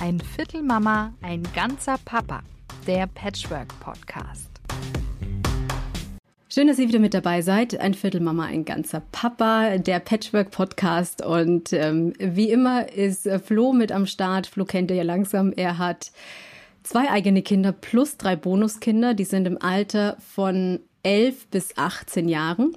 Ein 0.00 0.20
Viertel 0.20 0.62
Mama, 0.62 1.12
ein 1.22 1.42
ganzer 1.56 1.96
Papa. 2.04 2.42
Der 2.86 3.08
Patchwork 3.08 3.66
Podcast. 3.80 4.48
Schön, 6.48 6.68
dass 6.68 6.78
ihr 6.78 6.86
wieder 6.86 7.00
mit 7.00 7.14
dabei 7.14 7.42
seid. 7.42 7.80
Ein 7.80 7.94
Viertel 7.94 8.20
Mama, 8.20 8.44
ein 8.44 8.64
ganzer 8.64 9.02
Papa, 9.10 9.76
der 9.78 9.98
Patchwork 9.98 10.52
Podcast. 10.52 11.26
Und 11.26 11.72
ähm, 11.72 12.12
wie 12.20 12.48
immer 12.52 12.92
ist 12.92 13.28
Flo 13.44 13.72
mit 13.72 13.90
am 13.90 14.06
Start. 14.06 14.46
Flo 14.46 14.64
kennt 14.64 14.92
ihr 14.92 14.98
ja 14.98 15.02
langsam. 15.02 15.52
Er 15.52 15.78
hat 15.78 16.12
zwei 16.84 17.10
eigene 17.10 17.42
Kinder 17.42 17.72
plus 17.72 18.18
drei 18.18 18.36
Bonuskinder. 18.36 19.14
Die 19.14 19.24
sind 19.24 19.48
im 19.48 19.60
Alter 19.60 20.16
von 20.20 20.78
11 21.02 21.48
bis 21.48 21.76
18 21.76 22.28
Jahren. 22.28 22.76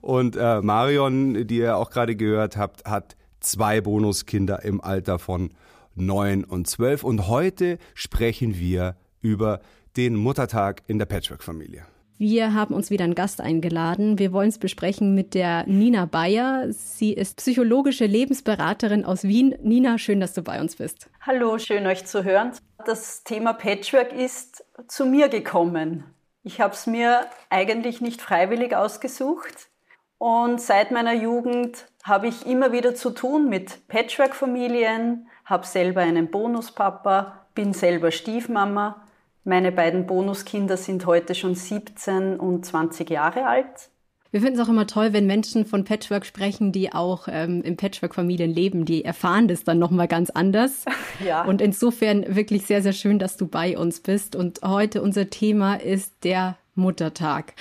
Und 0.00 0.34
äh, 0.34 0.60
Marion, 0.62 1.46
die 1.46 1.58
ihr 1.58 1.76
auch 1.76 1.90
gerade 1.90 2.16
gehört 2.16 2.56
habt, 2.56 2.84
hat 2.84 3.14
zwei 3.38 3.80
Bonuskinder 3.80 4.64
im 4.64 4.80
Alter 4.80 5.20
von 5.20 5.50
9 5.96 6.44
und 6.44 6.66
12. 6.66 7.04
Und 7.04 7.28
heute 7.28 7.78
sprechen 7.94 8.58
wir 8.58 8.96
über 9.20 9.60
den 9.96 10.14
Muttertag 10.14 10.82
in 10.86 10.98
der 10.98 11.06
Patchwork-Familie. 11.06 11.86
Wir 12.18 12.54
haben 12.54 12.74
uns 12.74 12.88
wieder 12.88 13.04
einen 13.04 13.14
Gast 13.14 13.42
eingeladen. 13.42 14.18
Wir 14.18 14.32
wollen 14.32 14.48
es 14.48 14.58
besprechen 14.58 15.14
mit 15.14 15.34
der 15.34 15.66
Nina 15.66 16.06
Bayer. 16.06 16.72
Sie 16.72 17.12
ist 17.12 17.36
psychologische 17.36 18.06
Lebensberaterin 18.06 19.04
aus 19.04 19.24
Wien. 19.24 19.54
Nina, 19.62 19.98
schön, 19.98 20.20
dass 20.20 20.32
du 20.32 20.42
bei 20.42 20.60
uns 20.60 20.76
bist. 20.76 21.10
Hallo, 21.20 21.58
schön 21.58 21.86
euch 21.86 22.06
zu 22.06 22.24
hören. 22.24 22.52
Das 22.86 23.22
Thema 23.22 23.52
Patchwork 23.52 24.14
ist 24.14 24.64
zu 24.88 25.04
mir 25.04 25.28
gekommen. 25.28 26.04
Ich 26.42 26.60
habe 26.60 26.72
es 26.72 26.86
mir 26.86 27.26
eigentlich 27.50 28.00
nicht 28.00 28.22
freiwillig 28.22 28.74
ausgesucht. 28.74 29.68
Und 30.18 30.60
seit 30.60 30.90
meiner 30.90 31.14
Jugend 31.14 31.86
habe 32.04 32.28
ich 32.28 32.46
immer 32.46 32.72
wieder 32.72 32.94
zu 32.94 33.10
tun 33.10 33.48
mit 33.48 33.86
Patchwork-Familien, 33.88 35.28
habe 35.44 35.66
selber 35.66 36.00
einen 36.00 36.30
Bonuspapa, 36.30 37.46
bin 37.54 37.72
selber 37.72 38.10
Stiefmama 38.10 39.06
meine 39.46 39.70
beiden 39.70 40.08
Bonuskinder 40.08 40.76
sind 40.76 41.06
heute 41.06 41.36
schon 41.36 41.54
17 41.54 42.36
und 42.40 42.66
20 42.66 43.08
Jahre 43.08 43.46
alt. 43.46 43.90
Wir 44.32 44.40
finden 44.40 44.58
es 44.58 44.66
auch 44.66 44.68
immer 44.68 44.88
toll, 44.88 45.12
wenn 45.12 45.24
Menschen 45.26 45.64
von 45.64 45.84
Patchwork 45.84 46.26
sprechen, 46.26 46.72
die 46.72 46.92
auch 46.92 47.28
ähm, 47.30 47.62
in 47.62 47.76
Patchwork-Familien 47.76 48.52
leben. 48.52 48.84
Die 48.84 49.04
erfahren 49.04 49.46
das 49.46 49.62
dann 49.62 49.78
nochmal 49.78 50.08
ganz 50.08 50.30
anders. 50.30 50.84
Ja. 51.24 51.44
Und 51.44 51.62
insofern 51.62 52.36
wirklich 52.36 52.66
sehr, 52.66 52.82
sehr 52.82 52.92
schön, 52.92 53.18
dass 53.18 53.38
du 53.38 53.46
bei 53.46 53.78
uns 53.78 54.00
bist. 54.00 54.36
Und 54.36 54.60
heute 54.62 55.00
unser 55.00 55.30
Thema 55.30 55.76
ist 55.76 56.12
der 56.24 56.58
Muttertag. 56.74 57.54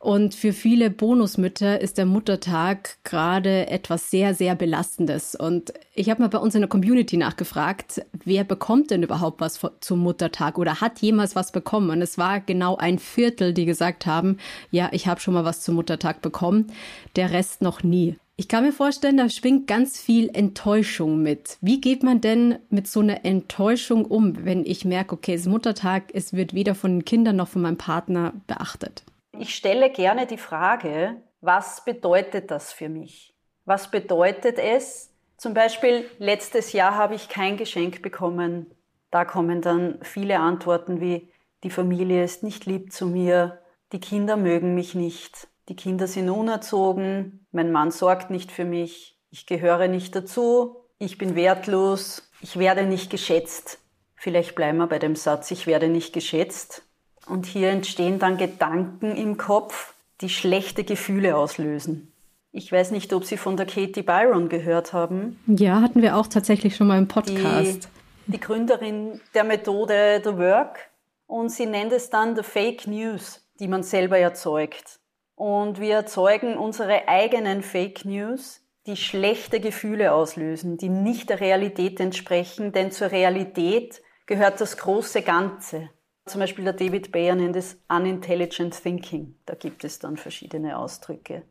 Und 0.00 0.34
für 0.34 0.54
viele 0.54 0.88
Bonusmütter 0.88 1.82
ist 1.82 1.98
der 1.98 2.06
Muttertag 2.06 2.96
gerade 3.04 3.68
etwas 3.68 4.10
sehr, 4.10 4.34
sehr 4.34 4.54
Belastendes. 4.54 5.34
Und 5.34 5.74
ich 5.94 6.08
habe 6.08 6.22
mal 6.22 6.28
bei 6.28 6.38
uns 6.38 6.54
in 6.54 6.62
der 6.62 6.70
Community 6.70 7.18
nachgefragt, 7.18 8.00
wer 8.24 8.44
bekommt 8.44 8.90
denn 8.90 9.02
überhaupt 9.02 9.42
was 9.42 9.60
zum 9.80 9.98
Muttertag 9.98 10.56
oder 10.56 10.80
hat 10.80 11.00
jemals 11.00 11.36
was 11.36 11.52
bekommen? 11.52 11.90
Und 11.90 12.00
es 12.00 12.16
war 12.16 12.40
genau 12.40 12.78
ein 12.78 12.98
Viertel, 12.98 13.52
die 13.52 13.66
gesagt 13.66 14.06
haben, 14.06 14.38
ja, 14.70 14.88
ich 14.92 15.06
habe 15.06 15.20
schon 15.20 15.34
mal 15.34 15.44
was 15.44 15.60
zum 15.60 15.74
Muttertag 15.74 16.22
bekommen, 16.22 16.72
der 17.16 17.32
Rest 17.32 17.60
noch 17.60 17.82
nie. 17.82 18.16
Ich 18.36 18.48
kann 18.48 18.64
mir 18.64 18.72
vorstellen, 18.72 19.18
da 19.18 19.28
schwingt 19.28 19.66
ganz 19.66 20.00
viel 20.00 20.30
Enttäuschung 20.32 21.22
mit. 21.22 21.58
Wie 21.60 21.78
geht 21.78 22.02
man 22.02 22.22
denn 22.22 22.58
mit 22.70 22.88
so 22.88 23.00
einer 23.00 23.26
Enttäuschung 23.26 24.06
um, 24.06 24.46
wenn 24.46 24.64
ich 24.64 24.86
merke, 24.86 25.14
okay, 25.14 25.34
es 25.34 25.42
ist 25.42 25.48
Muttertag, 25.48 26.04
es 26.14 26.32
wird 26.32 26.54
weder 26.54 26.74
von 26.74 26.92
den 26.92 27.04
Kindern 27.04 27.36
noch 27.36 27.48
von 27.48 27.60
meinem 27.60 27.76
Partner 27.76 28.32
beachtet? 28.46 29.02
Ich 29.32 29.54
stelle 29.54 29.90
gerne 29.90 30.26
die 30.26 30.38
Frage, 30.38 31.22
was 31.40 31.84
bedeutet 31.84 32.50
das 32.50 32.72
für 32.72 32.88
mich? 32.88 33.34
Was 33.64 33.90
bedeutet 33.90 34.58
es? 34.58 35.14
Zum 35.36 35.54
Beispiel, 35.54 36.08
letztes 36.18 36.72
Jahr 36.72 36.96
habe 36.96 37.14
ich 37.14 37.28
kein 37.28 37.56
Geschenk 37.56 38.02
bekommen. 38.02 38.74
Da 39.10 39.24
kommen 39.24 39.62
dann 39.62 39.98
viele 40.02 40.38
Antworten 40.38 41.00
wie, 41.00 41.32
die 41.62 41.70
Familie 41.70 42.24
ist 42.24 42.42
nicht 42.42 42.66
lieb 42.66 42.92
zu 42.92 43.06
mir, 43.06 43.60
die 43.92 44.00
Kinder 44.00 44.36
mögen 44.36 44.74
mich 44.74 44.94
nicht, 44.94 45.48
die 45.68 45.76
Kinder 45.76 46.06
sind 46.06 46.30
unerzogen, 46.30 47.46
mein 47.52 47.72
Mann 47.72 47.90
sorgt 47.90 48.30
nicht 48.30 48.52
für 48.52 48.64
mich, 48.64 49.18
ich 49.30 49.46
gehöre 49.46 49.88
nicht 49.88 50.14
dazu, 50.14 50.84
ich 50.98 51.18
bin 51.18 51.34
wertlos, 51.34 52.30
ich 52.40 52.58
werde 52.58 52.84
nicht 52.84 53.10
geschätzt. 53.10 53.78
Vielleicht 54.16 54.54
bleiben 54.54 54.78
wir 54.78 54.86
bei 54.86 54.98
dem 54.98 55.16
Satz, 55.16 55.50
ich 55.50 55.66
werde 55.66 55.88
nicht 55.88 56.12
geschätzt. 56.12 56.82
Und 57.26 57.46
hier 57.46 57.70
entstehen 57.70 58.18
dann 58.18 58.36
Gedanken 58.36 59.16
im 59.16 59.36
Kopf, 59.36 59.94
die 60.20 60.28
schlechte 60.28 60.84
Gefühle 60.84 61.36
auslösen. 61.36 62.12
Ich 62.52 62.72
weiß 62.72 62.90
nicht, 62.90 63.12
ob 63.12 63.24
Sie 63.24 63.36
von 63.36 63.56
der 63.56 63.66
Katie 63.66 64.02
Byron 64.02 64.48
gehört 64.48 64.92
haben. 64.92 65.38
Ja, 65.46 65.80
hatten 65.80 66.02
wir 66.02 66.16
auch 66.16 66.26
tatsächlich 66.26 66.74
schon 66.74 66.88
mal 66.88 66.98
im 66.98 67.06
Podcast. 67.06 67.88
Die, 68.26 68.32
die 68.32 68.40
Gründerin 68.40 69.20
der 69.34 69.44
Methode 69.44 70.20
The 70.24 70.36
Work. 70.36 70.90
Und 71.26 71.50
sie 71.50 71.66
nennt 71.66 71.92
es 71.92 72.10
dann 72.10 72.34
The 72.34 72.42
Fake 72.42 72.88
News, 72.88 73.40
die 73.60 73.68
man 73.68 73.84
selber 73.84 74.18
erzeugt. 74.18 74.98
Und 75.36 75.80
wir 75.80 75.94
erzeugen 75.94 76.58
unsere 76.58 77.06
eigenen 77.06 77.62
Fake 77.62 78.04
News, 78.04 78.62
die 78.86 78.96
schlechte 78.96 79.60
Gefühle 79.60 80.12
auslösen, 80.12 80.76
die 80.76 80.88
nicht 80.88 81.30
der 81.30 81.40
Realität 81.40 82.00
entsprechen, 82.00 82.72
denn 82.72 82.90
zur 82.90 83.12
Realität 83.12 84.02
gehört 84.26 84.60
das 84.60 84.76
große 84.76 85.22
Ganze. 85.22 85.90
Zum 86.30 86.38
Beispiel 86.38 86.62
der 86.62 86.74
David 86.74 87.10
Bayer 87.10 87.34
nennt 87.34 87.56
es 87.56 87.76
Unintelligent 87.88 88.80
Thinking. 88.80 89.34
Da 89.46 89.56
gibt 89.56 89.82
es 89.82 89.98
dann 89.98 90.16
verschiedene 90.16 90.78
Ausdrücke. 90.78 91.42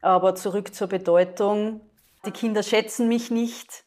Aber 0.00 0.34
zurück 0.34 0.74
zur 0.74 0.88
Bedeutung. 0.88 1.82
Die 2.26 2.32
Kinder 2.32 2.64
schätzen 2.64 3.06
mich 3.06 3.30
nicht 3.30 3.84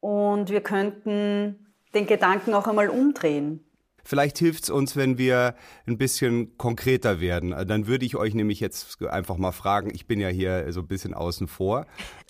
und 0.00 0.48
wir 0.48 0.62
könnten 0.62 1.66
den 1.92 2.06
Gedanken 2.06 2.54
auch 2.54 2.66
einmal 2.66 2.88
umdrehen. 2.88 3.69
Vielleicht 4.04 4.38
hilft 4.38 4.64
es 4.64 4.70
uns, 4.70 4.96
wenn 4.96 5.18
wir 5.18 5.54
ein 5.86 5.98
bisschen 5.98 6.56
konkreter 6.56 7.20
werden. 7.20 7.54
Dann 7.66 7.86
würde 7.86 8.04
ich 8.04 8.16
euch 8.16 8.34
nämlich 8.34 8.60
jetzt 8.60 9.02
einfach 9.04 9.36
mal 9.36 9.52
fragen, 9.52 9.90
ich 9.94 10.06
bin 10.06 10.20
ja 10.20 10.28
hier 10.28 10.72
so 10.72 10.80
ein 10.80 10.88
bisschen 10.88 11.14
außen 11.14 11.48
vor. 11.48 11.86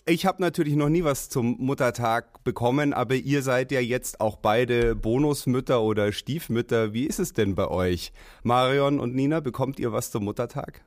Ich 0.06 0.26
habe 0.26 0.42
natürlich 0.42 0.76
noch 0.76 0.88
nie 0.88 1.04
was 1.04 1.28
zum 1.28 1.56
Muttertag 1.58 2.42
bekommen, 2.42 2.92
aber 2.92 3.14
ihr 3.14 3.42
seid 3.42 3.70
ja 3.70 3.81
jetzt 3.81 4.20
auch 4.20 4.36
beide 4.36 4.97
Bonusmütter 4.97 5.82
oder 5.82 6.12
Stiefmütter. 6.12 6.92
Wie 6.92 7.06
ist 7.06 7.19
es 7.19 7.32
denn 7.32 7.54
bei 7.54 7.69
euch? 7.69 8.12
Marion 8.42 8.98
und 8.98 9.14
Nina, 9.14 9.41
bekommt 9.41 9.78
ihr 9.78 9.92
was 9.92 10.10
zum 10.10 10.25
Muttertag? 10.25 10.82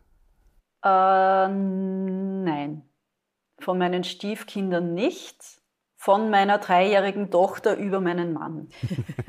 Äh, 0.83 1.47
nein. 1.47 2.83
Von 3.59 3.77
meinen 3.77 4.03
Stiefkindern 4.03 4.94
nichts. 4.94 5.61
Von 5.95 6.29
meiner 6.29 6.57
dreijährigen 6.57 7.31
Tochter 7.31 7.77
über 7.77 8.01
meinen 8.01 8.33
Mann. 8.33 8.67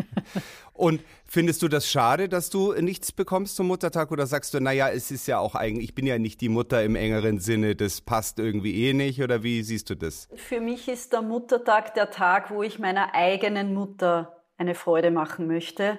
Und 0.75 1.05
findest 1.25 1.63
du 1.63 1.69
das 1.69 1.89
schade, 1.89 2.29
dass 2.29 2.51
du 2.51 2.73
nichts 2.73 3.13
bekommst 3.13 3.55
zum 3.55 3.69
Muttertag 3.69 4.11
oder 4.11 4.27
sagst 4.27 4.53
du, 4.55 4.61
naja, 4.61 4.89
es 4.89 5.13
ist 5.13 5.29
ja 5.29 5.39
auch 5.39 5.55
eigentlich, 5.55 5.91
ich 5.91 5.95
bin 5.95 6.05
ja 6.05 6.19
nicht 6.19 6.41
die 6.41 6.49
Mutter 6.49 6.83
im 6.83 6.97
engeren 6.97 7.39
Sinne, 7.39 7.77
das 7.77 8.01
passt 8.01 8.41
irgendwie 8.41 8.89
eh 8.89 8.93
nicht 8.93 9.23
oder 9.23 9.45
wie 9.45 9.63
siehst 9.63 9.89
du 9.91 9.95
das? 9.95 10.29
Für 10.35 10.61
mich 10.61 10.89
ist 10.89 11.13
der 11.13 11.23
Muttertag 11.23 11.95
der 11.95 12.11
Tag, 12.11 12.51
wo 12.51 12.65
ich 12.65 12.81
meiner 12.81 13.15
eigenen 13.15 13.73
Mutter 13.73 14.43
eine 14.57 14.75
Freude 14.75 15.13
machen 15.13 15.47
möchte. 15.47 15.99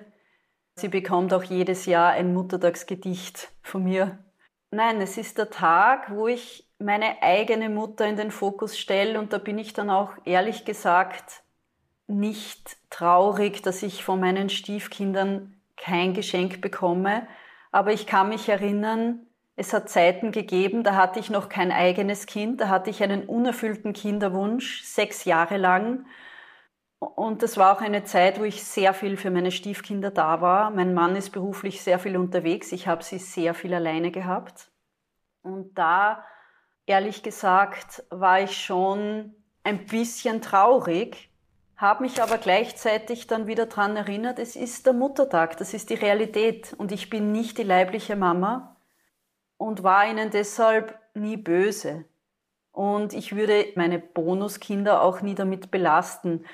Sie 0.76 0.90
bekommt 0.90 1.34
auch 1.34 1.44
jedes 1.44 1.86
Jahr 1.86 2.12
ein 2.12 2.34
Muttertagsgedicht 2.34 3.50
von 3.62 3.86
mir. 3.86 4.20
Nein, 4.72 5.00
es 5.00 5.18
ist 5.18 5.38
der 5.38 5.50
Tag, 5.50 6.12
wo 6.12 6.28
ich 6.28 6.70
meine 6.80 7.22
eigene 7.24 7.70
Mutter 7.70 8.06
in 8.06 8.18
den 8.18 8.30
Fokus 8.30 8.78
stelle 8.78 9.20
und 9.20 9.32
da 9.32 9.38
bin 9.38 9.58
ich 9.58 9.72
dann 9.72 9.90
auch 9.90 10.12
ehrlich 10.26 10.66
gesagt 10.66 11.45
nicht 12.08 12.78
traurig, 12.90 13.62
dass 13.62 13.84
ich 13.84 14.04
von 14.04 14.20
meinen 14.20 14.50
Stiefkindern 14.50 15.56
kein 15.78 16.14
Geschenk 16.14 16.62
bekomme. 16.62 17.28
Aber 17.72 17.92
ich 17.92 18.08
kann 18.08 18.30
mich 18.30 18.48
erinnern, 18.48 19.28
es 19.56 19.74
hat 19.74 19.90
Zeiten 19.90 20.32
gegeben, 20.32 20.84
da 20.84 20.96
hatte 20.96 21.20
ich 21.20 21.30
noch 21.30 21.50
kein 21.50 21.72
eigenes 21.72 22.26
Kind, 22.26 22.60
da 22.60 22.68
hatte 22.68 22.90
ich 22.90 23.02
einen 23.02 23.26
unerfüllten 23.26 23.94
Kinderwunsch, 23.94 24.84
sechs 24.84 25.26
Jahre 25.26 25.58
lang. 25.58 26.06
Und 27.00 27.44
das 27.44 27.58
war 27.58 27.76
auch 27.76 27.82
eine 27.82 28.04
Zeit, 28.04 28.40
wo 28.40 28.44
ich 28.44 28.64
sehr 28.64 28.94
viel 28.94 29.18
für 29.18 29.32
meine 29.32 29.52
Stiefkinder 29.52 30.12
da 30.12 30.42
war. 30.42 30.72
Mein 30.72 30.94
Mann 30.94 31.16
ist 31.16 31.32
beruflich 31.32 31.82
sehr 31.82 32.00
viel 32.00 32.18
unterwegs, 32.18 32.72
ich 32.72 32.88
habe 32.88 33.04
sie 33.04 33.20
sehr 33.20 33.54
viel 33.54 33.74
alleine 33.74 34.12
gehabt. 34.12 34.70
Und 35.42 35.78
da, 35.78 36.24
ehrlich 36.86 37.24
gesagt, 37.24 38.04
war 38.10 38.42
ich 38.42 38.58
schon 38.58 39.36
ein 39.64 39.86
bisschen 39.86 40.42
traurig, 40.42 41.30
habe 41.78 42.04
mich 42.04 42.22
aber 42.22 42.38
gleichzeitig 42.38 43.28
dann 43.28 43.48
wieder 43.48 43.66
daran 43.66 43.98
erinnert, 43.98 44.40
es 44.40 44.56
ist 44.56 44.86
der 44.86 44.94
Muttertag, 44.94 45.58
das 45.58 45.74
ist 45.74 45.90
die 45.90 45.96
Realität 45.96 46.74
und 46.78 46.92
ich 46.92 47.10
bin 47.10 47.32
nicht 47.32 47.58
die 47.58 47.64
leibliche 47.64 48.16
Mama 48.16 48.78
und 49.58 49.84
war 49.84 50.10
ihnen 50.10 50.30
deshalb 50.32 50.98
nie 51.14 51.38
böse. 51.38 52.06
Und 52.72 53.14
ich 53.14 53.36
würde 53.36 53.68
meine 53.76 54.00
Bonuskinder 54.00 55.02
auch 55.02 55.22
nie 55.22 55.36
damit 55.36 55.72
belasten, 55.72 56.46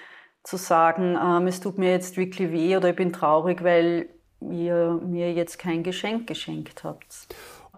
zu 0.44 0.58
sagen, 0.58 1.18
ähm, 1.22 1.48
es 1.48 1.60
tut 1.60 1.78
mir 1.78 1.92
jetzt 1.92 2.18
wirklich 2.18 2.52
weh 2.52 2.76
oder 2.76 2.90
ich 2.90 2.96
bin 2.96 3.14
traurig, 3.14 3.64
weil 3.64 4.10
ihr 4.40 5.00
mir 5.04 5.34
jetzt 5.34 5.60
kein 5.60 5.84
Geschenk 5.84 6.28
geschenkt 6.28 6.84
habt. 6.84 7.28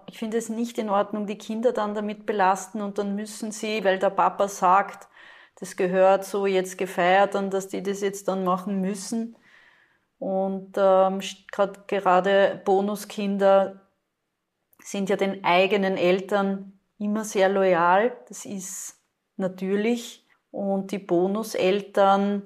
Ich 0.07 0.17
finde 0.17 0.37
es 0.37 0.49
nicht 0.49 0.77
in 0.77 0.89
Ordnung, 0.89 1.25
die 1.25 1.37
Kinder 1.37 1.73
dann 1.73 1.93
damit 1.93 2.25
belasten 2.25 2.81
und 2.81 2.97
dann 2.97 3.15
müssen 3.15 3.51
sie, 3.51 3.83
weil 3.83 3.99
der 3.99 4.11
Papa 4.11 4.47
sagt, 4.47 5.07
das 5.63 5.77
gehört 5.77 6.25
so 6.25 6.45
jetzt 6.45 6.77
gefeiert 6.77 7.35
und 7.35 7.53
dass 7.53 7.69
die 7.69 7.81
das 7.81 8.01
jetzt 8.01 8.27
dann 8.27 8.43
machen 8.43 8.81
müssen. 8.81 9.37
Und 10.19 10.73
ähm, 10.75 11.21
gerade 11.87 12.61
Bonuskinder 12.65 13.79
sind 14.83 15.09
ja 15.09 15.15
den 15.15 15.45
eigenen 15.45 15.95
Eltern 15.95 16.77
immer 16.99 17.23
sehr 17.23 17.47
loyal. 17.47 18.11
Das 18.27 18.43
ist 18.43 18.95
natürlich. 19.37 20.27
Und 20.51 20.91
die 20.91 20.99
Bonuseltern, 20.99 22.41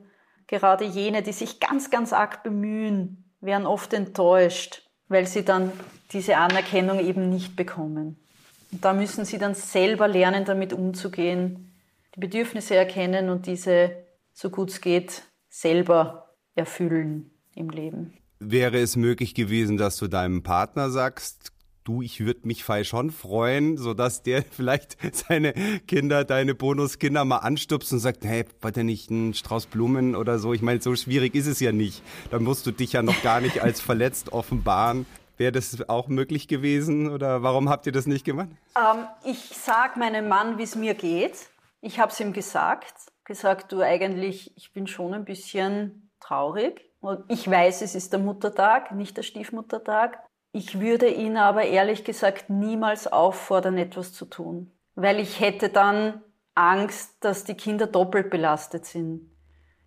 gerade 0.45 0.85
jene, 0.85 1.23
die 1.23 1.33
sich 1.33 1.59
ganz, 1.59 1.89
ganz 1.89 2.13
arg 2.13 2.43
bemühen, 2.43 3.33
werden 3.41 3.65
oft 3.65 3.93
enttäuscht, 3.93 4.87
weil 5.07 5.25
sie 5.25 5.43
dann 5.43 5.71
diese 6.11 6.37
Anerkennung 6.37 6.99
eben 6.99 7.31
nicht 7.31 7.55
bekommen. 7.55 8.23
Und 8.71 8.85
da 8.85 8.93
müssen 8.93 9.25
sie 9.25 9.39
dann 9.39 9.55
selber 9.55 10.07
lernen, 10.07 10.45
damit 10.45 10.71
umzugehen, 10.71 11.73
die 12.17 12.21
Bedürfnisse 12.21 12.75
erkennen 12.75 13.29
und 13.29 13.45
diese, 13.45 13.91
so 14.33 14.49
gut 14.49 14.71
es 14.71 14.81
geht, 14.81 15.23
selber 15.49 16.35
erfüllen 16.55 17.31
im 17.55 17.69
Leben. 17.69 18.13
Wäre 18.39 18.79
es 18.79 18.95
möglich 18.95 19.35
gewesen, 19.35 19.77
dass 19.77 19.97
du 19.97 20.07
deinem 20.07 20.43
Partner 20.43 20.89
sagst, 20.89 21.51
du, 21.83 22.01
ich 22.01 22.19
würde 22.25 22.47
mich 22.47 22.65
schon 22.83 23.11
freuen, 23.11 23.77
sodass 23.77 24.23
der 24.23 24.43
vielleicht 24.51 24.97
seine 25.15 25.53
Kinder, 25.87 26.25
deine 26.25 26.55
Bonuskinder 26.55 27.23
mal 27.23 27.37
anstupst 27.37 27.93
und 27.93 27.99
sagt, 27.99 28.25
hey, 28.25 28.45
warte 28.61 28.83
nicht 28.83 29.11
ein 29.11 29.35
Strauß 29.35 29.67
Blumen 29.67 30.15
oder 30.15 30.39
so. 30.39 30.53
Ich 30.53 30.61
meine, 30.63 30.81
so 30.81 30.95
schwierig 30.95 31.35
ist 31.35 31.47
es 31.47 31.59
ja 31.59 31.71
nicht. 31.71 32.01
Da 32.31 32.39
musst 32.39 32.65
du 32.65 32.71
dich 32.71 32.93
ja 32.93 33.03
noch 33.03 33.21
gar 33.21 33.41
nicht 33.41 33.61
als 33.61 33.79
verletzt 33.79 34.33
offenbaren. 34.33 35.05
Wäre 35.37 35.51
das 35.51 35.87
auch 35.87 36.07
möglich 36.07 36.47
gewesen 36.47 37.11
oder 37.11 37.43
warum 37.43 37.69
habt 37.69 37.85
ihr 37.85 37.91
das 37.91 38.07
nicht 38.07 38.25
gemacht? 38.25 38.49
Ähm, 38.75 39.05
ich 39.23 39.51
sag 39.53 39.95
meinem 39.95 40.27
Mann, 40.27 40.57
wie 40.57 40.63
es 40.63 40.75
mir 40.75 40.95
geht. 40.95 41.47
Ich 41.81 41.99
habe 41.99 42.11
es 42.11 42.19
ihm 42.19 42.33
gesagt. 42.33 42.93
Gesagt, 43.23 43.71
du 43.71 43.81
eigentlich, 43.81 44.55
ich 44.57 44.73
bin 44.73 44.87
schon 44.87 45.13
ein 45.13 45.25
bisschen 45.25 46.11
traurig. 46.19 46.91
Und 46.99 47.23
ich 47.29 47.49
weiß, 47.49 47.81
es 47.81 47.95
ist 47.95 48.11
der 48.13 48.19
Muttertag, 48.19 48.91
nicht 48.91 49.17
der 49.17 49.23
Stiefmuttertag. 49.23 50.19
Ich 50.51 50.79
würde 50.79 51.07
ihn 51.07 51.37
aber 51.37 51.63
ehrlich 51.63 52.03
gesagt 52.03 52.49
niemals 52.49 53.05
auffordern, 53.11 53.77
etwas 53.77 54.13
zu 54.13 54.25
tun, 54.25 54.71
weil 54.95 55.19
ich 55.19 55.39
hätte 55.39 55.69
dann 55.69 56.23
Angst, 56.55 57.23
dass 57.23 57.43
die 57.43 57.53
Kinder 57.53 57.85
doppelt 57.85 58.31
belastet 58.31 58.85
sind. 58.85 59.29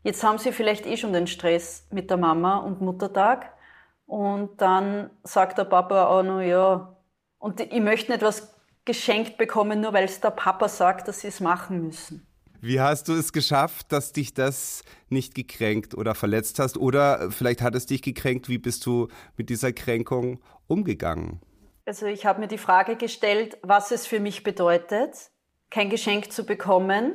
Jetzt 0.02 0.22
haben 0.22 0.38
sie 0.38 0.52
vielleicht 0.52 0.86
eh 0.86 0.96
schon 0.96 1.12
den 1.12 1.26
Stress 1.26 1.86
mit 1.90 2.08
der 2.10 2.16
Mama 2.16 2.58
und 2.58 2.80
Muttertag 2.80 3.52
und 4.06 4.60
dann 4.60 5.10
sagt 5.24 5.58
der 5.58 5.64
Papa 5.64 6.06
auch 6.06 6.22
nur, 6.22 6.42
ja, 6.42 6.96
und 7.38 7.60
ich 7.60 7.80
möchte 7.80 8.12
nicht 8.12 8.22
was 8.22 8.54
geschenkt 8.84 9.36
bekommen, 9.36 9.80
nur 9.80 9.92
weil 9.92 10.04
es 10.04 10.20
der 10.20 10.30
Papa 10.30 10.68
sagt, 10.68 11.08
dass 11.08 11.20
sie 11.20 11.28
es 11.28 11.40
machen 11.40 11.82
müssen. 11.82 12.26
Wie 12.62 12.80
hast 12.80 13.08
du 13.08 13.14
es 13.14 13.32
geschafft, 13.32 13.90
dass 13.90 14.12
dich 14.12 14.34
das 14.34 14.82
nicht 15.08 15.34
gekränkt 15.34 15.94
oder 15.94 16.14
verletzt 16.14 16.58
hast? 16.58 16.76
Oder 16.76 17.30
vielleicht 17.30 17.62
hat 17.62 17.74
es 17.74 17.86
dich 17.86 18.02
gekränkt. 18.02 18.50
Wie 18.50 18.58
bist 18.58 18.84
du 18.84 19.08
mit 19.36 19.48
dieser 19.48 19.72
Kränkung 19.72 20.40
umgegangen? 20.66 21.40
Also 21.86 22.06
ich 22.06 22.26
habe 22.26 22.40
mir 22.40 22.48
die 22.48 22.58
Frage 22.58 22.96
gestellt, 22.96 23.56
was 23.62 23.90
es 23.92 24.06
für 24.06 24.20
mich 24.20 24.42
bedeutet, 24.42 25.30
kein 25.70 25.88
Geschenk 25.88 26.32
zu 26.32 26.44
bekommen. 26.44 27.14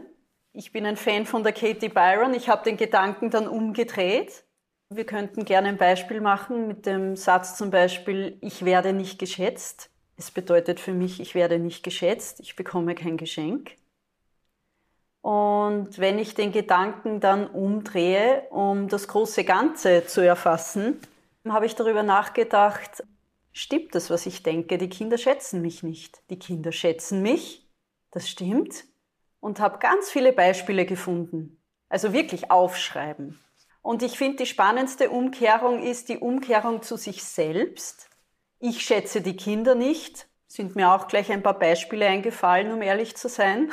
Ich 0.51 0.71
bin 0.71 0.85
ein 0.85 0.97
Fan 0.97 1.27
von 1.27 1.43
der 1.43 1.53
Katie 1.53 1.89
Byron. 1.89 2.33
Ich 2.33 2.49
habe 2.49 2.63
den 2.63 2.77
Gedanken 2.77 3.29
dann 3.29 3.47
umgedreht. 3.47 4.45
Wir 4.89 5.05
könnten 5.05 5.45
gerne 5.45 5.67
ein 5.69 5.77
Beispiel 5.77 6.21
machen 6.21 6.67
mit 6.67 6.85
dem 6.85 7.15
Satz 7.15 7.55
zum 7.55 7.69
Beispiel, 7.69 8.37
ich 8.41 8.65
werde 8.65 8.93
nicht 8.93 9.19
geschätzt. 9.19 9.91
Es 10.17 10.31
bedeutet 10.31 10.79
für 10.79 10.93
mich, 10.93 11.19
ich 11.19 11.35
werde 11.35 11.59
nicht 11.59 11.83
geschätzt, 11.83 12.39
ich 12.39 12.55
bekomme 12.55 12.95
kein 12.95 13.17
Geschenk. 13.17 13.75
Und 15.21 15.97
wenn 15.97 16.19
ich 16.19 16.35
den 16.35 16.51
Gedanken 16.51 17.19
dann 17.19 17.47
umdrehe, 17.47 18.43
um 18.51 18.87
das 18.87 19.07
große 19.07 19.43
Ganze 19.43 20.05
zu 20.05 20.21
erfassen, 20.21 20.99
habe 21.47 21.65
ich 21.65 21.75
darüber 21.75 22.03
nachgedacht, 22.03 23.03
stimmt 23.51 23.95
das, 23.95 24.09
was 24.09 24.25
ich 24.25 24.43
denke? 24.43 24.77
Die 24.77 24.89
Kinder 24.89 25.17
schätzen 25.17 25.61
mich 25.61 25.83
nicht. 25.83 26.21
Die 26.29 26.37
Kinder 26.39 26.71
schätzen 26.71 27.21
mich, 27.21 27.67
das 28.11 28.29
stimmt. 28.29 28.85
Und 29.39 29.59
habe 29.59 29.79
ganz 29.79 30.09
viele 30.09 30.31
Beispiele 30.31 30.85
gefunden. 30.85 31.59
Also 31.89 32.13
wirklich 32.13 32.51
aufschreiben. 32.51 33.39
Und 33.81 34.01
ich 34.01 34.17
finde, 34.17 34.37
die 34.37 34.45
spannendste 34.47 35.09
Umkehrung 35.09 35.83
ist 35.83 36.09
die 36.09 36.17
Umkehrung 36.17 36.81
zu 36.81 36.97
sich 36.97 37.23
selbst. 37.23 38.09
Ich 38.59 38.81
schätze 38.81 39.21
die 39.21 39.35
Kinder 39.35 39.75
nicht. 39.75 40.27
Sind 40.47 40.75
mir 40.75 40.93
auch 40.93 41.07
gleich 41.07 41.31
ein 41.31 41.43
paar 41.43 41.59
Beispiele 41.59 42.07
eingefallen, 42.07 42.71
um 42.71 42.81
ehrlich 42.81 43.15
zu 43.15 43.29
sein. 43.29 43.71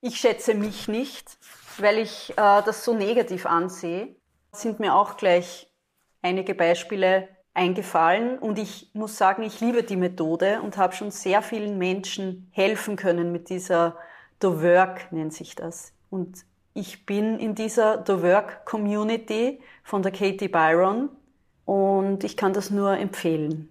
Ich 0.00 0.18
schätze 0.18 0.54
mich 0.54 0.88
nicht, 0.88 1.38
weil 1.78 1.98
ich 1.98 2.30
äh, 2.30 2.34
das 2.62 2.84
so 2.84 2.94
negativ 2.94 3.46
ansehe. 3.46 4.16
Sind 4.52 4.78
mir 4.78 4.94
auch 4.94 5.16
gleich 5.16 5.70
einige 6.22 6.54
Beispiele 6.54 7.28
eingefallen 7.54 8.38
und 8.38 8.58
ich 8.58 8.90
muss 8.92 9.16
sagen, 9.16 9.42
ich 9.42 9.60
liebe 9.60 9.82
die 9.82 9.96
Methode 9.96 10.60
und 10.62 10.76
habe 10.76 10.94
schon 10.94 11.10
sehr 11.10 11.42
vielen 11.42 11.78
Menschen 11.78 12.50
helfen 12.52 12.96
können 12.96 13.32
mit 13.32 13.48
dieser 13.48 13.96
The 14.42 14.62
Work 14.62 15.10
nennt 15.12 15.32
sich 15.32 15.54
das. 15.54 15.92
Und 16.10 16.44
ich 16.74 17.06
bin 17.06 17.38
in 17.38 17.54
dieser 17.54 18.04
The 18.06 18.22
Work 18.22 18.66
Community 18.66 19.60
von 19.82 20.02
der 20.02 20.12
Katie 20.12 20.48
Byron 20.48 21.08
und 21.66 22.24
ich 22.24 22.38
kann 22.38 22.54
das 22.54 22.70
nur 22.70 22.96
empfehlen. 22.96 23.68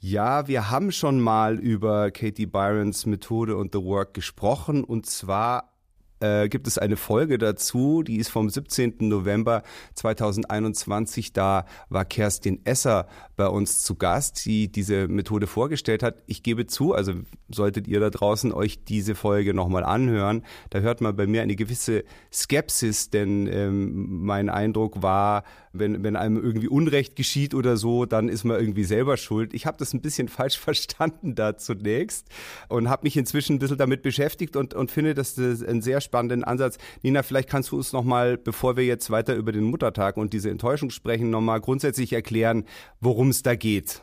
Ja, 0.00 0.46
wir 0.46 0.70
haben 0.70 0.92
schon 0.92 1.20
mal 1.20 1.58
über 1.58 2.10
Katie 2.10 2.46
Byrons 2.46 3.06
Methode 3.06 3.56
und 3.56 3.72
The 3.72 3.82
Work 3.82 4.14
gesprochen 4.14 4.84
und 4.84 5.06
zwar 5.06 5.72
äh, 6.20 6.48
gibt 6.48 6.66
es 6.66 6.78
eine 6.78 6.96
Folge 6.96 7.38
dazu, 7.38 8.02
die 8.02 8.16
ist 8.16 8.28
vom 8.28 8.50
17. 8.50 8.96
November 9.00 9.62
2021. 9.94 11.32
Da 11.32 11.64
war 11.88 12.04
Kerstin 12.04 12.60
Esser 12.64 13.06
bei 13.36 13.46
uns 13.46 13.82
zu 13.82 13.94
Gast, 13.94 14.44
die 14.44 14.70
diese 14.70 15.08
Methode 15.08 15.46
vorgestellt 15.46 16.02
hat. 16.02 16.22
Ich 16.26 16.42
gebe 16.42 16.66
zu, 16.66 16.92
also 16.92 17.12
solltet 17.48 17.86
ihr 17.86 18.00
da 18.00 18.10
draußen 18.10 18.52
euch 18.52 18.84
diese 18.84 19.14
Folge 19.14 19.54
nochmal 19.54 19.84
anhören, 19.84 20.44
da 20.70 20.80
hört 20.80 21.00
man 21.00 21.14
bei 21.14 21.26
mir 21.26 21.42
eine 21.42 21.56
gewisse 21.56 22.04
Skepsis, 22.32 23.10
denn 23.10 23.46
ähm, 23.46 24.24
mein 24.24 24.48
Eindruck 24.48 25.02
war, 25.02 25.44
wenn, 25.72 26.02
wenn 26.02 26.16
einem 26.16 26.42
irgendwie 26.42 26.68
Unrecht 26.68 27.16
geschieht 27.16 27.54
oder 27.54 27.76
so, 27.76 28.06
dann 28.06 28.28
ist 28.28 28.44
man 28.44 28.58
irgendwie 28.58 28.84
selber 28.84 29.16
schuld. 29.16 29.54
Ich 29.54 29.66
habe 29.66 29.76
das 29.78 29.94
ein 29.94 30.00
bisschen 30.00 30.28
falsch 30.28 30.58
verstanden 30.58 31.34
da 31.34 31.56
zunächst 31.56 32.28
und 32.68 32.88
habe 32.88 33.04
mich 33.04 33.16
inzwischen 33.16 33.56
ein 33.56 33.58
bisschen 33.58 33.78
damit 33.78 34.02
beschäftigt 34.02 34.56
und, 34.56 34.74
und 34.74 34.90
finde, 34.90 35.14
das 35.14 35.38
ein 35.38 35.82
sehr 35.82 36.00
spannenden 36.00 36.44
Ansatz. 36.44 36.78
Nina, 37.02 37.22
vielleicht 37.22 37.48
kannst 37.48 37.70
du 37.70 37.76
uns 37.76 37.92
nochmal, 37.92 38.36
bevor 38.36 38.76
wir 38.76 38.84
jetzt 38.84 39.10
weiter 39.10 39.34
über 39.34 39.52
den 39.52 39.64
Muttertag 39.64 40.16
und 40.16 40.32
diese 40.32 40.50
Enttäuschung 40.50 40.90
sprechen, 40.90 41.30
nochmal 41.30 41.60
grundsätzlich 41.60 42.12
erklären, 42.12 42.64
worum 43.00 43.28
es 43.28 43.42
da 43.42 43.54
geht 43.54 44.02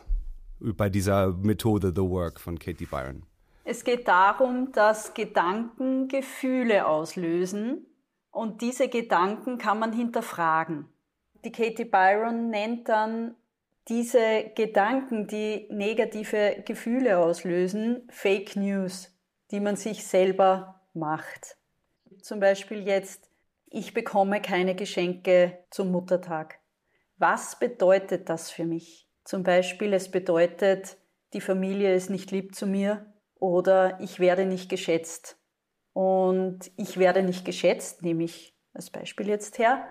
bei 0.60 0.88
dieser 0.88 1.32
Methode 1.32 1.92
The 1.94 2.02
Work 2.02 2.40
von 2.40 2.58
Katie 2.58 2.86
Byron. 2.86 3.24
Es 3.64 3.84
geht 3.84 4.06
darum, 4.08 4.70
dass 4.72 5.12
Gedanken 5.14 6.08
Gefühle 6.08 6.86
auslösen 6.86 7.86
und 8.30 8.62
diese 8.62 8.88
Gedanken 8.88 9.58
kann 9.58 9.78
man 9.78 9.92
hinterfragen. 9.92 10.86
Die 11.46 11.52
Katie 11.52 11.84
Byron 11.84 12.50
nennt 12.50 12.88
dann 12.88 13.36
diese 13.86 14.50
Gedanken, 14.56 15.28
die 15.28 15.68
negative 15.70 16.60
Gefühle 16.66 17.18
auslösen, 17.18 18.02
Fake 18.10 18.56
News, 18.56 19.16
die 19.52 19.60
man 19.60 19.76
sich 19.76 20.04
selber 20.04 20.80
macht. 20.92 21.56
Zum 22.20 22.40
Beispiel 22.40 22.84
jetzt, 22.84 23.30
ich 23.66 23.94
bekomme 23.94 24.42
keine 24.42 24.74
Geschenke 24.74 25.56
zum 25.70 25.92
Muttertag. 25.92 26.58
Was 27.16 27.56
bedeutet 27.60 28.28
das 28.28 28.50
für 28.50 28.64
mich? 28.64 29.08
Zum 29.22 29.44
Beispiel, 29.44 29.92
es 29.92 30.10
bedeutet, 30.10 30.96
die 31.32 31.40
Familie 31.40 31.94
ist 31.94 32.10
nicht 32.10 32.32
lieb 32.32 32.56
zu 32.56 32.66
mir 32.66 33.06
oder 33.36 34.00
ich 34.00 34.18
werde 34.18 34.46
nicht 34.46 34.68
geschätzt. 34.68 35.38
Und 35.92 36.72
ich 36.76 36.98
werde 36.98 37.22
nicht 37.22 37.44
geschätzt, 37.44 38.02
nehme 38.02 38.24
ich 38.24 38.56
als 38.74 38.90
Beispiel 38.90 39.28
jetzt 39.28 39.60
her. 39.60 39.86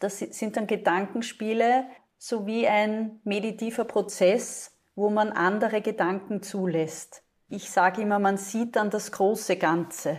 Das 0.00 0.18
sind 0.18 0.56
dann 0.56 0.66
Gedankenspiele 0.66 1.84
sowie 2.18 2.66
ein 2.66 3.20
meditiver 3.24 3.84
Prozess, 3.84 4.76
wo 4.94 5.10
man 5.10 5.30
andere 5.30 5.80
Gedanken 5.80 6.42
zulässt. 6.42 7.22
Ich 7.48 7.70
sage 7.70 8.02
immer, 8.02 8.18
man 8.18 8.36
sieht 8.36 8.76
dann 8.76 8.90
das 8.90 9.12
große 9.12 9.56
Ganze 9.56 10.18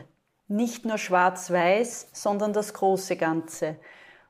nicht 0.49 0.83
nur 0.83 0.97
schwarz-weiß, 0.97 2.09
sondern 2.11 2.53
das 2.53 2.73
große 2.73 3.15
Ganze. 3.15 3.77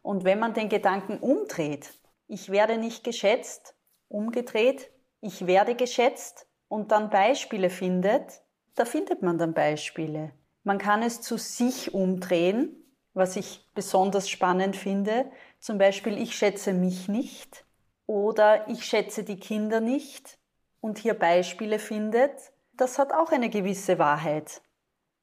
Und 0.04 0.26
wenn 0.26 0.38
man 0.38 0.54
den 0.54 0.70
Gedanken 0.70 1.18
umdreht, 1.18 1.94
ich 2.28 2.50
werde 2.50 2.78
nicht 2.78 3.04
geschätzt, 3.04 3.74
umgedreht, 4.10 4.92
ich 5.22 5.48
werde 5.48 5.76
geschätzt 5.76 6.46
und 6.68 6.92
dann 6.92 7.10
Beispiele 7.10 7.70
findet, 7.70 8.42
da 8.76 8.86
findet 8.86 9.22
man 9.22 9.38
dann 9.38 9.54
Beispiele. 9.54 10.32
Man 10.64 10.78
kann 10.78 11.02
es 11.02 11.22
zu 11.22 11.38
sich 11.38 11.94
umdrehen, 11.94 12.79
was 13.14 13.36
ich 13.36 13.68
besonders 13.76 14.30
spannend 14.30 14.76
finde. 14.76 15.30
Zum 15.60 15.78
Beispiel, 15.78 16.18
ich 16.18 16.36
schätze 16.36 16.74
mich 16.74 17.08
nicht 17.08 17.66
oder 18.06 18.68
ich 18.70 18.86
schätze 18.86 19.24
die 19.24 19.40
Kinder 19.40 19.82
nicht 19.82 20.38
und 20.82 20.98
hier 20.98 21.14
Beispiele 21.14 21.80
findet. 21.80 22.32
Das 22.74 22.98
hat 22.98 23.12
auch 23.14 23.32
eine 23.32 23.50
gewisse 23.50 24.00
Wahrheit. 24.00 24.62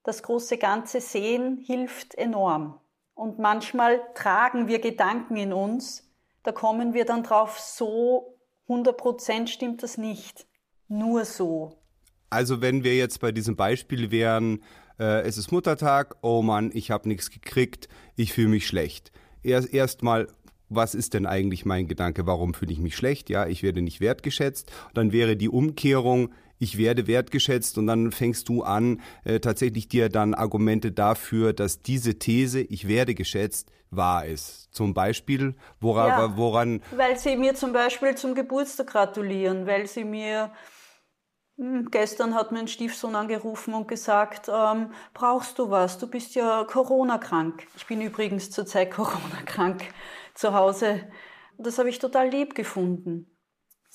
das 0.06 0.22
große 0.22 0.56
Ganze 0.56 1.00
sehen 1.00 1.58
hilft 1.66 2.14
enorm. 2.14 2.80
Und 3.14 3.38
manchmal 3.38 4.00
tragen 4.14 4.68
wir 4.68 4.78
Gedanken 4.78 5.36
in 5.36 5.52
uns, 5.52 6.08
da 6.44 6.52
kommen 6.52 6.94
wir 6.94 7.04
dann 7.04 7.24
drauf, 7.24 7.58
so 7.58 8.38
100 8.68 8.96
Prozent 8.96 9.50
stimmt 9.50 9.82
das 9.82 9.98
nicht. 9.98 10.46
Nur 10.86 11.24
so. 11.24 11.76
Also 12.30 12.60
wenn 12.60 12.84
wir 12.84 12.96
jetzt 12.96 13.20
bei 13.20 13.32
diesem 13.32 13.56
Beispiel 13.56 14.12
wären, 14.12 14.62
äh, 14.98 15.22
es 15.22 15.38
ist 15.38 15.52
Muttertag, 15.52 16.16
oh 16.22 16.42
Mann, 16.42 16.70
ich 16.74 16.90
habe 16.90 17.08
nichts 17.08 17.30
gekriegt, 17.30 17.88
ich 18.16 18.32
fühle 18.32 18.48
mich 18.48 18.66
schlecht. 18.66 19.12
Erst 19.42 19.72
erstmal 19.72 20.28
was 20.68 20.94
ist 20.94 21.14
denn 21.14 21.26
eigentlich 21.26 21.64
mein 21.64 21.86
Gedanke, 21.86 22.26
warum 22.26 22.54
fühle 22.54 22.72
ich 22.72 22.80
mich 22.80 22.96
schlecht? 22.96 23.30
Ja, 23.30 23.46
ich 23.46 23.62
werde 23.62 23.82
nicht 23.82 24.00
wertgeschätzt. 24.00 24.70
Dann 24.94 25.12
wäre 25.12 25.36
die 25.36 25.48
Umkehrung, 25.48 26.32
ich 26.58 26.78
werde 26.78 27.06
wertgeschätzt 27.06 27.78
und 27.78 27.86
dann 27.86 28.12
fängst 28.12 28.48
du 28.48 28.62
an, 28.62 29.00
äh, 29.24 29.40
tatsächlich 29.40 29.88
dir 29.88 30.08
dann 30.08 30.34
Argumente 30.34 30.90
dafür, 30.90 31.52
dass 31.52 31.82
diese 31.82 32.18
These, 32.18 32.60
ich 32.60 32.88
werde 32.88 33.14
geschätzt, 33.14 33.70
wahr 33.90 34.26
ist. 34.26 34.68
Zum 34.72 34.94
Beispiel, 34.94 35.54
woran, 35.80 36.08
ja, 36.08 36.36
woran. 36.36 36.82
Weil 36.96 37.18
sie 37.18 37.36
mir 37.36 37.54
zum 37.54 37.72
Beispiel 37.72 38.14
zum 38.14 38.34
Geburtstag 38.34 38.88
gratulieren, 38.88 39.66
weil 39.66 39.86
sie 39.86 40.04
mir 40.04 40.50
Gestern 41.90 42.34
hat 42.34 42.52
mein 42.52 42.68
Stiefsohn 42.68 43.14
angerufen 43.14 43.72
und 43.72 43.88
gesagt, 43.88 44.50
ähm, 44.52 44.92
brauchst 45.14 45.58
du 45.58 45.70
was? 45.70 45.96
Du 45.98 46.06
bist 46.06 46.34
ja 46.34 46.64
Corona-krank. 46.64 47.66
Ich 47.76 47.86
bin 47.86 48.02
übrigens 48.02 48.50
zurzeit 48.50 48.90
Corona-krank 48.92 49.82
zu 50.34 50.52
Hause. 50.52 51.08
Das 51.56 51.78
habe 51.78 51.88
ich 51.88 51.98
total 51.98 52.28
lieb 52.28 52.54
gefunden 52.54 53.35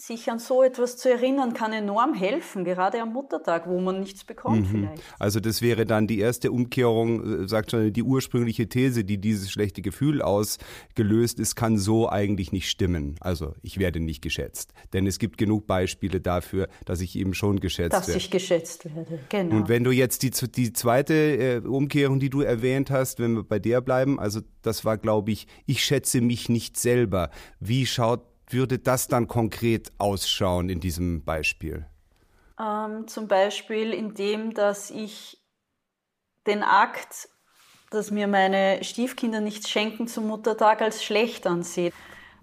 sich 0.01 0.29
an 0.31 0.39
so 0.39 0.63
etwas 0.63 0.97
zu 0.97 1.09
erinnern, 1.09 1.53
kann 1.53 1.73
enorm 1.73 2.13
helfen, 2.13 2.65
gerade 2.65 3.01
am 3.01 3.13
Muttertag, 3.13 3.67
wo 3.67 3.79
man 3.79 3.99
nichts 3.99 4.23
bekommt 4.23 4.61
mhm. 4.61 4.65
vielleicht. 4.65 5.03
Also 5.19 5.39
das 5.39 5.61
wäre 5.61 5.85
dann 5.85 6.07
die 6.07 6.19
erste 6.19 6.51
Umkehrung, 6.51 7.43
äh, 7.43 7.47
sagt 7.47 7.71
schon 7.71 7.93
die 7.93 8.03
ursprüngliche 8.03 8.67
These, 8.67 9.03
die 9.03 9.19
dieses 9.19 9.51
schlechte 9.51 9.81
Gefühl 9.81 10.21
ausgelöst 10.21 11.39
ist, 11.39 11.55
kann 11.55 11.77
so 11.77 12.09
eigentlich 12.09 12.51
nicht 12.51 12.69
stimmen. 12.69 13.15
Also 13.19 13.53
ich 13.61 13.77
werde 13.77 13.99
nicht 13.99 14.21
geschätzt. 14.21 14.73
Denn 14.93 15.05
es 15.05 15.19
gibt 15.19 15.37
genug 15.37 15.67
Beispiele 15.67 16.19
dafür, 16.19 16.67
dass 16.85 17.01
ich 17.01 17.15
eben 17.15 17.33
schon 17.33 17.59
geschätzt 17.59 17.93
dass 17.93 18.07
werde. 18.07 18.17
Dass 18.17 18.23
ich 18.23 18.31
geschätzt 18.31 18.95
werde, 18.95 19.19
genau. 19.29 19.55
Und 19.55 19.69
wenn 19.69 19.83
du 19.83 19.91
jetzt 19.91 20.23
die, 20.23 20.31
die 20.31 20.73
zweite 20.73 21.13
äh, 21.13 21.57
Umkehrung, 21.59 22.19
die 22.19 22.29
du 22.29 22.41
erwähnt 22.41 22.89
hast, 22.89 23.19
wenn 23.19 23.35
wir 23.35 23.43
bei 23.43 23.59
der 23.59 23.81
bleiben, 23.81 24.19
also 24.19 24.41
das 24.61 24.83
war, 24.83 24.97
glaube 24.97 25.31
ich, 25.31 25.47
ich 25.65 25.83
schätze 25.83 26.21
mich 26.21 26.49
nicht 26.49 26.77
selber. 26.77 27.29
Wie 27.59 27.85
schaut 27.85 28.30
würde 28.53 28.79
das 28.79 29.07
dann 29.07 29.27
konkret 29.27 29.91
ausschauen 29.97 30.69
in 30.69 30.79
diesem 30.79 31.23
Beispiel? 31.23 31.85
Ähm, 32.59 33.07
zum 33.07 33.27
Beispiel 33.27 33.93
in 33.93 34.13
dem, 34.13 34.53
dass 34.53 34.91
ich 34.91 35.41
den 36.47 36.63
Akt, 36.63 37.29
dass 37.89 38.11
mir 38.11 38.27
meine 38.27 38.83
Stiefkinder 38.83 39.41
nichts 39.41 39.69
schenken 39.69 40.07
zum 40.07 40.27
Muttertag 40.27 40.81
als 40.81 41.03
schlecht 41.03 41.47
ansehe. 41.47 41.91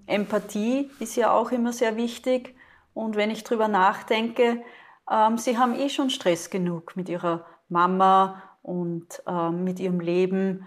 Empathie 0.07 0.91
ist 1.01 1.17
ja 1.17 1.33
auch 1.33 1.53
immer 1.53 1.73
sehr 1.73 1.97
wichtig. 1.97 2.55
Und 2.95 3.17
wenn 3.17 3.31
ich 3.31 3.45
drüber 3.45 3.69
nachdenke, 3.69 4.63
ähm, 5.11 5.39
sie 5.39 5.59
haben 5.59 5.75
eh 5.75 5.89
schon 5.89 6.11
Stress 6.11 6.51
genug 6.51 6.97
mit 6.97 7.09
ihrer 7.09 7.47
Mama 7.69 8.43
und 8.63 9.23
ähm, 9.27 9.65
mit 9.65 9.79
ihrem 9.81 10.01
Leben. 10.01 10.67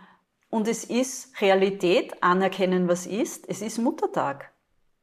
Und 0.50 0.68
es 0.68 0.84
ist 0.84 1.42
Realität, 1.42 2.22
anerkennen, 2.22 2.88
was 2.88 3.06
ist. 3.06 3.48
Es 3.50 3.62
ist 3.62 3.78
Muttertag 3.78 4.51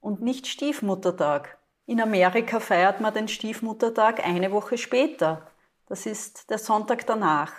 und 0.00 0.22
nicht 0.22 0.46
Stiefmuttertag. 0.46 1.58
In 1.86 2.00
Amerika 2.00 2.60
feiert 2.60 3.00
man 3.00 3.14
den 3.14 3.28
Stiefmuttertag 3.28 4.24
eine 4.24 4.52
Woche 4.52 4.76
später. 4.78 5.50
Das 5.86 6.06
ist 6.06 6.50
der 6.50 6.58
Sonntag 6.58 7.06
danach. 7.06 7.52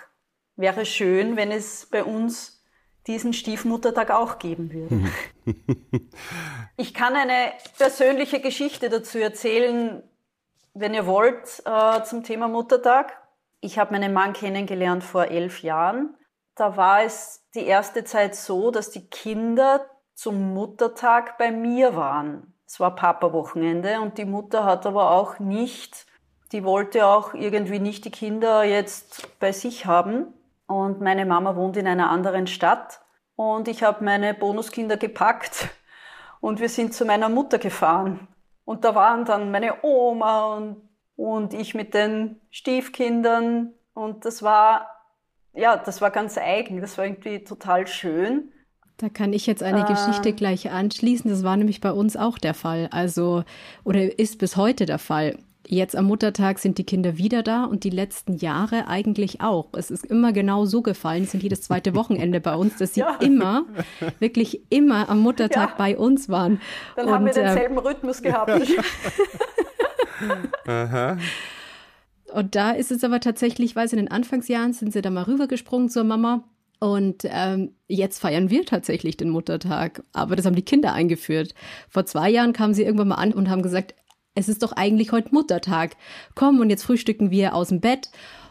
Wäre 0.56 0.86
schön, 0.86 1.36
wenn 1.36 1.50
es 1.50 1.86
bei 1.86 2.04
uns 2.04 2.62
diesen 3.06 3.32
Stiefmuttertag 3.32 4.10
auch 4.10 4.38
geben 4.38 4.72
würde. 4.72 5.10
ich 6.76 6.94
kann 6.94 7.16
eine 7.16 7.52
persönliche 7.76 8.40
Geschichte 8.40 8.88
dazu 8.88 9.18
erzählen, 9.18 10.02
wenn 10.74 10.94
ihr 10.94 11.06
wollt, 11.06 11.62
äh, 11.64 12.02
zum 12.04 12.22
Thema 12.22 12.46
Muttertag. 12.46 13.20
Ich 13.60 13.78
habe 13.78 13.92
meinen 13.92 14.12
Mann 14.12 14.32
kennengelernt 14.32 15.02
vor 15.02 15.26
elf 15.26 15.62
Jahren. 15.62 16.16
Da 16.54 16.76
war 16.76 17.02
es 17.02 17.44
die 17.54 17.64
erste 17.64 18.04
Zeit 18.04 18.36
so, 18.36 18.70
dass 18.70 18.90
die 18.90 19.08
Kinder 19.08 19.89
zum 20.20 20.52
Muttertag 20.52 21.38
bei 21.38 21.50
mir 21.50 21.96
waren. 21.96 22.52
Es 22.66 22.78
war 22.78 22.94
Papa-Wochenende 22.94 24.02
und 24.02 24.18
die 24.18 24.26
Mutter 24.26 24.64
hat 24.64 24.84
aber 24.84 25.12
auch 25.12 25.38
nicht, 25.38 26.04
die 26.52 26.62
wollte 26.62 27.06
auch 27.06 27.32
irgendwie 27.32 27.78
nicht 27.78 28.04
die 28.04 28.10
Kinder 28.10 28.62
jetzt 28.62 29.38
bei 29.40 29.50
sich 29.52 29.86
haben. 29.86 30.26
Und 30.66 31.00
meine 31.00 31.24
Mama 31.24 31.56
wohnt 31.56 31.78
in 31.78 31.86
einer 31.86 32.10
anderen 32.10 32.46
Stadt 32.46 33.00
und 33.34 33.66
ich 33.66 33.82
habe 33.82 34.04
meine 34.04 34.34
Bonuskinder 34.34 34.98
gepackt 34.98 35.70
und 36.42 36.60
wir 36.60 36.68
sind 36.68 36.92
zu 36.92 37.06
meiner 37.06 37.30
Mutter 37.30 37.56
gefahren. 37.56 38.28
Und 38.66 38.84
da 38.84 38.94
waren 38.94 39.24
dann 39.24 39.50
meine 39.50 39.82
Oma 39.82 40.54
und, 40.54 40.86
und 41.16 41.54
ich 41.54 41.74
mit 41.74 41.94
den 41.94 42.42
Stiefkindern 42.50 43.72
und 43.94 44.26
das 44.26 44.42
war, 44.42 44.86
ja, 45.54 45.78
das 45.78 46.02
war 46.02 46.10
ganz 46.10 46.36
eigen, 46.36 46.82
das 46.82 46.98
war 46.98 47.06
irgendwie 47.06 47.42
total 47.42 47.86
schön. 47.86 48.52
Da 49.00 49.08
kann 49.08 49.32
ich 49.32 49.46
jetzt 49.46 49.62
eine 49.62 49.86
äh, 49.86 49.86
Geschichte 49.86 50.34
gleich 50.34 50.70
anschließen. 50.70 51.30
Das 51.30 51.42
war 51.42 51.56
nämlich 51.56 51.80
bei 51.80 51.90
uns 51.90 52.18
auch 52.18 52.36
der 52.36 52.52
Fall. 52.52 52.88
Also, 52.92 53.44
oder 53.82 54.18
ist 54.18 54.38
bis 54.38 54.58
heute 54.58 54.84
der 54.84 54.98
Fall. 54.98 55.38
Jetzt 55.66 55.96
am 55.96 56.04
Muttertag 56.04 56.58
sind 56.58 56.76
die 56.76 56.84
Kinder 56.84 57.16
wieder 57.16 57.42
da 57.42 57.64
und 57.64 57.84
die 57.84 57.90
letzten 57.90 58.36
Jahre 58.36 58.88
eigentlich 58.88 59.40
auch. 59.40 59.68
Es 59.72 59.90
ist 59.90 60.04
immer 60.04 60.34
genau 60.34 60.66
so 60.66 60.82
gefallen, 60.82 61.22
es 61.22 61.30
sind 61.30 61.42
jedes 61.42 61.62
zweite 61.62 61.94
Wochenende 61.94 62.40
bei 62.40 62.54
uns, 62.54 62.76
dass 62.76 62.92
sie 62.92 63.00
ja. 63.00 63.16
immer, 63.20 63.64
wirklich 64.18 64.62
immer 64.68 65.08
am 65.08 65.20
Muttertag 65.20 65.70
ja. 65.70 65.74
bei 65.78 65.96
uns 65.96 66.28
waren. 66.28 66.60
Dann 66.96 67.06
und, 67.06 67.12
haben 67.14 67.24
wir 67.24 67.32
denselben 67.32 67.76
äh, 67.76 67.80
Rhythmus 67.80 68.20
gehabt. 68.20 68.50
Aha. 70.66 71.16
Und 72.34 72.54
da 72.54 72.72
ist 72.72 72.90
es 72.90 73.02
aber 73.02 73.20
tatsächlich, 73.20 73.74
weiß 73.74 73.92
in 73.92 73.98
den 73.98 74.10
Anfangsjahren 74.10 74.74
sind 74.74 74.92
sie 74.92 75.00
da 75.00 75.08
mal 75.08 75.22
rübergesprungen 75.22 75.88
zur 75.88 76.04
Mama 76.04 76.44
und 76.80 77.24
ähm, 77.24 77.74
jetzt 77.88 78.18
feiern 78.18 78.50
wir 78.50 78.64
tatsächlich 78.64 79.16
den 79.16 79.28
Muttertag. 79.28 80.02
Aber 80.12 80.34
das 80.34 80.46
haben 80.46 80.56
die 80.56 80.64
Kinder 80.64 80.94
eingeführt. 80.94 81.54
Vor 81.90 82.06
zwei 82.06 82.30
Jahren 82.30 82.54
kamen 82.54 82.74
sie 82.74 82.82
irgendwann 82.82 83.08
mal 83.08 83.16
an 83.16 83.34
und 83.34 83.50
haben 83.50 83.62
gesagt, 83.62 83.94
es 84.34 84.48
ist 84.48 84.62
doch 84.62 84.72
eigentlich 84.72 85.12
heute 85.12 85.34
Muttertag. 85.34 85.96
Komm, 86.34 86.58
und 86.60 86.70
jetzt 86.70 86.84
frühstücken 86.84 87.30
wir 87.30 87.54
aus 87.54 87.68
dem 87.68 87.80
Bett. 87.80 88.10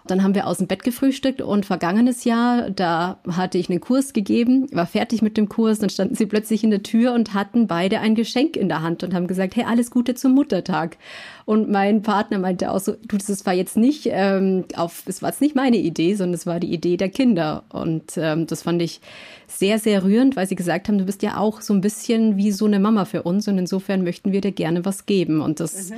Dann 0.10 0.24
haben 0.24 0.34
wir 0.34 0.48
aus 0.48 0.58
dem 0.58 0.68
Bett 0.68 0.84
gefrühstückt 0.84 1.42
und 1.42 1.66
vergangenes 1.66 2.24
Jahr, 2.24 2.72
da 2.72 3.20
hatte 3.30 3.60
ich 3.60 3.70
einen 3.70 3.80
Kurs 3.80 4.14
gegeben, 4.14 4.68
war 4.72 4.88
fertig 4.88 5.22
mit 5.22 5.38
dem 5.38 5.50
Kurs, 5.50 5.78
dann 5.78 5.90
standen 5.92 6.16
sie 6.16 6.26
plötzlich 6.26 6.64
in 6.64 6.72
der 6.72 6.82
Tür 6.82 7.14
und 7.14 7.36
hatten 7.36 7.68
beide 7.68 8.00
ein 8.00 8.16
Geschenk 8.16 8.58
in 8.58 8.70
der 8.70 8.82
Hand 8.82 9.04
und 9.04 9.14
haben 9.14 9.28
gesagt, 9.28 9.56
hey, 9.56 9.66
alles 9.68 9.92
Gute 9.92 10.16
zum 10.16 10.34
Muttertag. 10.34 10.98
Und 11.46 11.70
mein 11.70 12.02
Partner 12.02 12.40
meinte 12.40 12.72
auch 12.72 12.80
so, 12.80 12.94
du, 12.94 13.18
das 13.18 13.46
war 13.46 13.54
jetzt 13.54 13.78
nicht 13.78 14.08
ähm, 14.12 14.66
auf, 14.76 15.04
es 15.06 15.22
war 15.22 15.30
jetzt 15.30 15.42
nicht 15.42 15.56
meine 15.56 15.78
Idee, 15.78 16.16
sondern 16.16 16.34
es 16.34 16.48
war 16.48 16.60
die 16.60 16.74
Idee 16.74 16.98
der 16.98 17.10
Kinder. 17.10 17.64
Und 17.70 18.18
ähm, 18.18 18.48
das 18.48 18.64
fand 18.64 18.82
ich 18.82 19.02
sehr, 19.48 19.78
sehr 19.78 20.04
rührend, 20.04 20.36
weil 20.36 20.48
sie 20.48 20.56
gesagt 20.56 20.88
haben, 20.88 20.98
du 20.98 21.06
bist 21.06 21.22
ja 21.22 21.38
auch 21.38 21.62
so 21.62 21.74
ein 21.74 21.82
bisschen 21.82 22.36
wie 22.38 22.52
so 22.52 22.66
eine 22.66 22.80
Mama 22.80 23.06
für 23.06 23.24
uns 23.24 23.48
und 23.48 23.58
insofern 23.58 24.04
möchten 24.04 24.32
wir 24.32 24.42
dir 24.42 24.52
gerne 24.54 24.86
was 24.86 25.06
geben. 25.06 25.42
Und 25.42 25.60
das 25.60 25.92
mhm. 25.92 25.96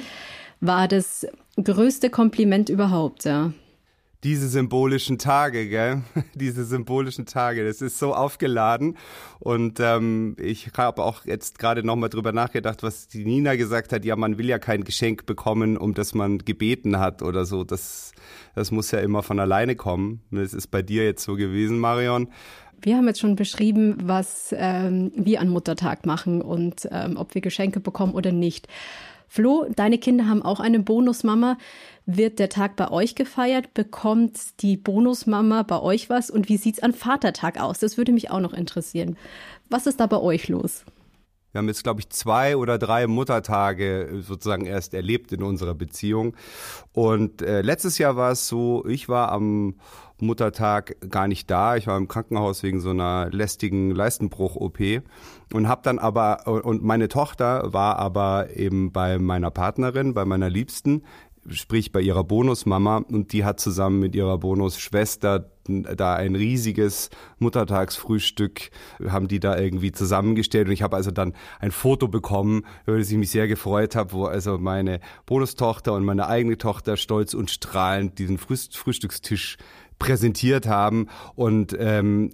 war 0.59 0.89
das 0.89 1.25
größte 1.61 2.09
Kompliment 2.09 2.69
überhaupt, 2.69 3.23
ja 3.23 3.53
diese 4.23 4.47
symbolischen 4.47 5.17
Tage, 5.17 5.67
gell? 5.67 6.03
Diese 6.35 6.63
symbolischen 6.63 7.25
Tage, 7.25 7.65
das 7.65 7.81
ist 7.81 7.97
so 7.97 8.13
aufgeladen. 8.13 8.97
Und 9.39 9.79
ähm, 9.79 10.35
ich 10.39 10.69
habe 10.77 11.03
auch 11.03 11.25
jetzt 11.25 11.57
gerade 11.57 11.83
nochmal 11.83 12.09
drüber 12.09 12.31
nachgedacht, 12.31 12.83
was 12.83 13.07
die 13.07 13.25
Nina 13.25 13.55
gesagt 13.55 13.91
hat. 13.91 14.05
Ja, 14.05 14.15
man 14.15 14.37
will 14.37 14.47
ja 14.47 14.59
kein 14.59 14.83
Geschenk 14.83 15.25
bekommen, 15.25 15.75
um 15.75 15.95
das 15.95 16.13
man 16.13 16.37
gebeten 16.39 16.99
hat 16.99 17.23
oder 17.23 17.45
so. 17.45 17.63
Das, 17.63 18.11
das 18.53 18.69
muss 18.69 18.91
ja 18.91 18.99
immer 18.99 19.23
von 19.23 19.39
alleine 19.39 19.75
kommen. 19.75 20.21
Das 20.29 20.53
ist 20.53 20.67
bei 20.67 20.83
dir 20.83 21.03
jetzt 21.03 21.23
so 21.23 21.35
gewesen, 21.35 21.79
Marion. 21.79 22.29
Wir 22.83 22.97
haben 22.97 23.07
jetzt 23.07 23.19
schon 23.19 23.35
beschrieben, 23.35 23.95
was 24.03 24.55
ähm, 24.57 25.11
wir 25.15 25.39
an 25.39 25.49
Muttertag 25.49 26.05
machen 26.05 26.41
und 26.41 26.87
ähm, 26.91 27.15
ob 27.15 27.35
wir 27.35 27.41
Geschenke 27.41 27.79
bekommen 27.79 28.13
oder 28.13 28.31
nicht. 28.31 28.67
Flo, 29.33 29.65
deine 29.73 29.97
Kinder 29.97 30.27
haben 30.27 30.41
auch 30.41 30.59
eine 30.59 30.81
Bonusmama. 30.81 31.57
Wird 32.05 32.37
der 32.37 32.49
Tag 32.49 32.75
bei 32.75 32.91
euch 32.91 33.15
gefeiert? 33.15 33.73
Bekommt 33.73 34.61
die 34.61 34.75
Bonusmama 34.75 35.63
bei 35.63 35.79
euch 35.79 36.09
was? 36.09 36.29
Und 36.29 36.49
wie 36.49 36.57
sieht's 36.57 36.83
an 36.83 36.91
Vatertag 36.91 37.57
aus? 37.57 37.79
Das 37.79 37.97
würde 37.97 38.11
mich 38.11 38.29
auch 38.29 38.41
noch 38.41 38.51
interessieren. 38.51 39.15
Was 39.69 39.87
ist 39.87 40.01
da 40.01 40.07
bei 40.07 40.17
euch 40.17 40.49
los? 40.49 40.83
Wir 41.53 41.59
haben 41.59 41.69
jetzt, 41.69 41.83
glaube 41.83 42.01
ich, 42.01 42.09
zwei 42.09 42.57
oder 42.57 42.77
drei 42.77 43.07
Muttertage 43.07 44.21
sozusagen 44.21 44.65
erst 44.65 44.93
erlebt 44.93 45.31
in 45.31 45.43
unserer 45.43 45.75
Beziehung. 45.75 46.35
Und 46.91 47.41
äh, 47.41 47.61
letztes 47.61 47.97
Jahr 47.99 48.17
war 48.17 48.31
es 48.31 48.49
so, 48.49 48.85
ich 48.85 49.07
war 49.07 49.31
am 49.31 49.75
Muttertag 50.21 50.95
gar 51.09 51.27
nicht 51.27 51.49
da. 51.49 51.75
Ich 51.75 51.87
war 51.87 51.97
im 51.97 52.07
Krankenhaus 52.07 52.63
wegen 52.63 52.79
so 52.79 52.91
einer 52.91 53.29
lästigen 53.31 53.91
Leistenbruch-OP 53.91 54.79
und 55.53 55.67
habe 55.67 55.81
dann 55.83 55.99
aber 55.99 56.47
und 56.47 56.83
meine 56.83 57.07
Tochter 57.07 57.73
war 57.73 57.97
aber 57.97 58.55
eben 58.55 58.91
bei 58.91 59.19
meiner 59.19 59.51
Partnerin, 59.51 60.13
bei 60.13 60.25
meiner 60.25 60.49
Liebsten 60.49 61.03
sprich 61.49 61.91
bei 61.91 62.01
ihrer 62.01 62.23
Bonusmama 62.23 62.97
und 62.97 63.33
die 63.33 63.43
hat 63.43 63.59
zusammen 63.59 63.99
mit 63.99 64.15
ihrer 64.15 64.37
Bonusschwester 64.37 65.49
da 65.67 66.15
ein 66.15 66.35
riesiges 66.35 67.09
Muttertagsfrühstück 67.39 68.71
haben 69.07 69.27
die 69.27 69.39
da 69.39 69.57
irgendwie 69.57 69.91
zusammengestellt 69.91 70.67
und 70.67 70.73
ich 70.73 70.81
habe 70.81 70.95
also 70.95 71.11
dann 71.11 71.33
ein 71.59 71.71
Foto 71.71 72.07
bekommen, 72.07 72.65
über 72.85 72.97
das 72.97 73.11
ich 73.11 73.17
mich 73.17 73.31
sehr 73.31 73.47
gefreut 73.47 73.95
habe, 73.95 74.13
wo 74.13 74.25
also 74.25 74.57
meine 74.57 74.99
Bonustochter 75.25 75.93
und 75.93 76.03
meine 76.03 76.27
eigene 76.27 76.57
Tochter 76.57 76.97
stolz 76.97 77.33
und 77.33 77.49
strahlend 77.51 78.19
diesen 78.19 78.37
Frühstückstisch 78.37 79.57
präsentiert 80.01 80.67
haben 80.67 81.07
und 81.35 81.75
ähm, 81.79 82.31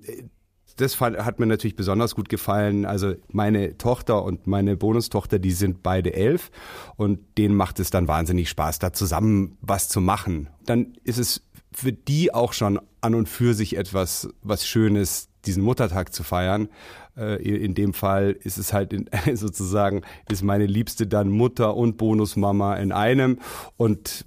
das 0.78 1.02
hat 1.02 1.40
mir 1.40 1.48
natürlich 1.48 1.76
besonders 1.76 2.16
gut 2.16 2.30
gefallen. 2.30 2.86
Also 2.86 3.16
meine 3.30 3.78
Tochter 3.78 4.24
und 4.24 4.46
meine 4.48 4.78
Bonustochter, 4.78 5.40
die 5.40 5.52
sind 5.52 5.82
beide 5.84 6.14
elf 6.14 6.52
und 6.96 7.20
denen 7.38 7.56
macht 7.56 7.80
es 7.80 7.90
dann 7.90 8.08
wahnsinnig 8.08 8.50
Spaß, 8.50 8.80
da 8.80 8.94
zusammen 8.94 9.58
was 9.62 9.90
zu 9.90 10.02
machen. 10.02 10.50
Dann 10.66 10.94
ist 11.04 11.18
es 11.18 11.42
für 11.74 11.92
die 11.92 12.34
auch 12.34 12.54
schon 12.54 12.80
an 13.02 13.16
und 13.16 13.28
für 13.28 13.54
sich 13.54 13.76
etwas, 13.76 14.30
was 14.44 14.68
Schönes, 14.68 15.30
diesen 15.48 15.64
Muttertag 15.64 16.14
zu 16.14 16.24
feiern. 16.24 16.70
Äh, 17.18 17.42
in 17.42 17.74
dem 17.74 17.94
Fall 17.94 18.38
ist 18.44 18.58
es 18.58 18.74
halt 18.74 18.94
in, 18.94 19.10
sozusagen, 19.36 20.02
ist 20.30 20.44
meine 20.44 20.66
Liebste 20.66 21.08
dann 21.08 21.30
Mutter 21.30 21.76
und 21.76 21.98
Bonusmama 21.98 22.76
in 22.76 22.92
einem. 22.92 23.40
Und 23.78 24.26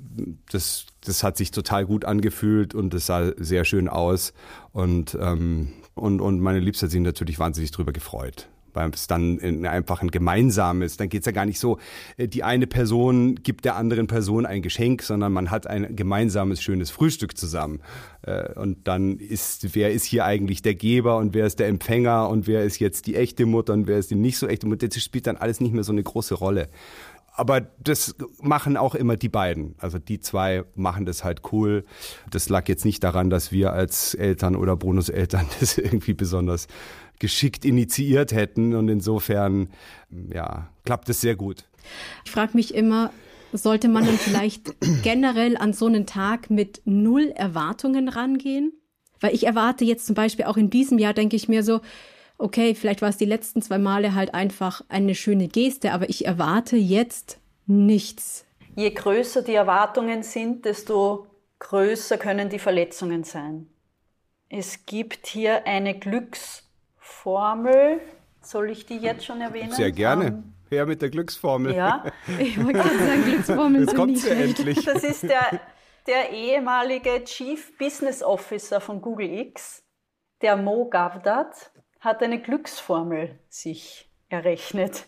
das, 0.51 0.87
das 1.05 1.23
hat 1.23 1.37
sich 1.37 1.51
total 1.51 1.87
gut 1.87 2.05
angefühlt 2.05 2.75
und 2.75 2.93
es 2.95 3.07
sah 3.07 3.33
sehr 3.37 3.65
schön 3.65 3.89
aus. 3.89 4.33
Und, 4.73 5.17
ähm, 5.21 5.73
und, 5.95 6.21
und 6.21 6.41
meine 6.41 6.61
Liebste 6.61 6.87
hat 6.87 6.91
sich 6.91 7.01
natürlich 7.01 7.39
wahnsinnig 7.39 7.71
drüber 7.71 7.93
gefreut 7.93 8.49
weil 8.75 8.91
es 8.91 9.07
dann 9.07 9.65
einfach 9.67 10.03
ein 10.03 10.11
gemeinsames, 10.11 10.97
dann 10.97 11.09
geht 11.09 11.21
es 11.21 11.27
ja 11.27 11.33
gar 11.33 11.47
nicht 11.47 11.59
so, 11.59 11.79
äh, 12.17 12.29
die 12.29 12.43
eine 12.43 12.67
Person 12.67 13.37
gibt 13.37 13.65
der 13.65 13.77
anderen 13.77 14.07
Person 14.07 14.47
ein 14.47 14.63
Geschenk, 14.63 15.03
sondern 15.03 15.33
man 15.33 15.51
hat 15.51 15.67
ein 15.67 15.97
gemeinsames, 15.97 16.63
schönes 16.63 16.91
Frühstück 16.91 17.37
zusammen. 17.37 17.81
Äh, 18.23 18.53
und 18.59 18.87
dann 18.87 19.19
ist, 19.19 19.75
wer 19.75 19.93
ist 19.93 20.05
hier 20.05 20.25
eigentlich 20.25 20.63
der 20.63 20.75
Geber 20.75 21.17
und 21.17 21.35
wer 21.35 21.47
ist 21.47 21.59
der 21.59 21.69
Empfänger 21.69 22.29
und 22.29 22.47
wer 22.47 22.65
ist 22.65 22.79
jetzt 22.79 23.07
die 23.07 23.17
echte 23.17 23.47
Mutter 23.47 23.73
und 23.73 23.87
wer 23.87 23.99
ist 23.99 24.11
die 24.11 24.17
nicht 24.17 24.39
so 24.39 24.47
echte 24.47 24.67
Mutter, 24.67 24.89
das 24.89 25.03
spielt 25.03 25.27
dann 25.27 25.37
alles 25.37 25.61
nicht 25.61 25.73
mehr 25.73 25.85
so 25.85 25.93
eine 25.93 26.03
große 26.03 26.35
Rolle. 26.35 26.69
Aber 27.33 27.63
das 27.79 28.15
machen 28.43 28.77
auch 28.77 28.95
immer 28.95 29.17
die 29.17 29.29
beiden. 29.29 29.75
Also 29.79 29.99
die 29.99 30.21
zwei 30.21 30.65
machen 30.75 31.07
das 31.07 31.25
halt 31.25 31.41
cool. 31.53 31.85
Das 32.31 32.49
lag 32.49 32.69
jetzt 32.69 32.85
nicht 32.85 33.03
daran, 33.03 33.31
dass 33.31 33.53
wir 33.53 33.73
als 33.73 34.15
Eltern 34.15 34.57
oder 34.57 34.77
Bonuseltern 34.77 35.47
das 35.61 35.79
irgendwie 35.79 36.13
besonders 36.13 36.67
geschickt 37.21 37.65
initiiert 37.65 38.33
hätten. 38.33 38.75
Und 38.75 38.89
insofern, 38.89 39.69
ja, 40.11 40.69
klappt 40.85 41.09
es 41.09 41.21
sehr 41.21 41.37
gut. 41.37 41.65
Ich 42.25 42.33
frage 42.33 42.57
mich 42.57 42.75
immer, 42.75 43.13
sollte 43.53 43.89
man 43.89 44.05
dann 44.05 44.19
vielleicht 44.19 44.75
generell 45.05 45.57
an 45.57 45.73
so 45.73 45.87
einen 45.87 46.07
Tag 46.07 46.51
mit 46.51 46.83
null 46.85 47.33
Erwartungen 47.37 48.09
rangehen? 48.09 48.73
Weil 49.21 49.35
ich 49.35 49.47
erwarte 49.47 49.85
jetzt 49.85 50.07
zum 50.07 50.15
Beispiel 50.15 50.47
auch 50.47 50.57
in 50.57 50.71
diesem 50.71 50.99
Jahr, 50.99 51.13
denke 51.13 51.37
ich 51.37 51.49
mir 51.49 51.63
so, 51.63 51.81
okay, 52.39 52.75
vielleicht 52.75 53.03
war 53.03 53.11
es 53.11 53.19
die 53.19 53.27
letzten 53.27 53.61
zwei 53.61 53.79
Male 53.79 54.15
halt 54.15 54.35
einfach 54.35 54.83
eine 54.89 55.15
schöne 55.15 55.49
Geste, 55.49 55.93
aber 55.93 56.09
ich 56.09 56.25
erwarte 56.25 56.77
jetzt 56.77 57.39
nichts. 57.67 58.47
Je 58.77 58.91
größer 58.91 59.43
die 59.43 59.55
Erwartungen 59.55 60.23
sind, 60.23 60.65
desto 60.65 61.27
größer 61.59 62.17
können 62.17 62.49
die 62.49 62.59
Verletzungen 62.59 63.25
sein. 63.25 63.67
Es 64.49 64.87
gibt 64.87 65.27
hier 65.27 65.67
eine 65.67 65.93
Glücks- 65.93 66.70
Glücksformel. 67.11 68.01
Soll 68.41 68.71
ich 68.71 68.87
die 68.87 68.99
jetzt 68.99 69.25
schon 69.25 69.41
erwähnen? 69.41 69.73
Sehr 69.73 69.93
gerne. 69.93 70.27
Ähm, 70.27 70.55
Her 70.71 70.87
mit 70.87 71.03
der 71.03 71.11
Glücksformel. 71.11 71.75
Ja, 71.75 72.05
ich 72.39 72.57
wollte 72.59 72.79
gerade 72.79 72.99
sagen, 72.99 73.25
Glücksformel 73.25 73.81
Jetzt 73.83 73.97
kommt 73.97 74.19
sie 74.19 74.31
endlich. 74.31 74.85
Das 74.85 75.03
ist 75.03 75.25
der, 75.25 75.61
der 76.07 76.31
ehemalige 76.31 77.25
Chief 77.25 77.77
Business 77.77 78.23
Officer 78.23 78.81
von 78.81 79.01
Google 79.03 79.31
X, 79.31 79.83
der 80.43 80.57
Mo 80.57 80.89
Gavdat, 80.89 81.73
hat 81.99 82.23
eine 82.23 82.41
Glücksformel 82.41 83.39
sich 83.49 84.09
errechnet. 84.29 85.07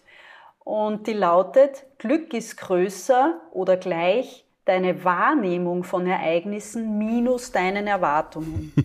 Und 0.59 1.07
die 1.07 1.13
lautet, 1.13 1.87
Glück 1.99 2.35
ist 2.35 2.57
größer 2.57 3.41
oder 3.53 3.77
gleich 3.77 4.45
deine 4.65 5.05
Wahrnehmung 5.05 5.85
von 5.85 6.07
Ereignissen 6.07 6.99
minus 6.99 7.53
deinen 7.53 7.87
Erwartungen. 7.87 8.73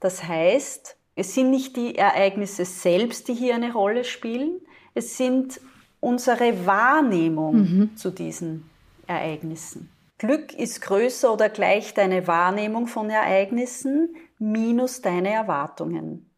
Das 0.00 0.22
heißt, 0.22 0.98
es 1.16 1.34
sind 1.34 1.50
nicht 1.50 1.76
die 1.76 1.96
Ereignisse 1.96 2.64
selbst, 2.64 3.28
die 3.28 3.34
hier 3.34 3.54
eine 3.54 3.72
Rolle 3.72 4.04
spielen, 4.04 4.60
es 4.94 5.16
sind 5.16 5.60
unsere 6.00 6.66
Wahrnehmung 6.66 7.56
mhm. 7.56 7.96
zu 7.96 8.10
diesen 8.10 8.68
Ereignissen. 9.06 9.90
Glück 10.18 10.52
ist 10.54 10.80
größer 10.80 11.32
oder 11.32 11.48
gleich 11.48 11.94
deine 11.94 12.26
Wahrnehmung 12.26 12.86
von 12.86 13.10
Ereignissen 13.10 14.14
minus 14.38 15.02
deine 15.02 15.30
Erwartungen. 15.30 16.30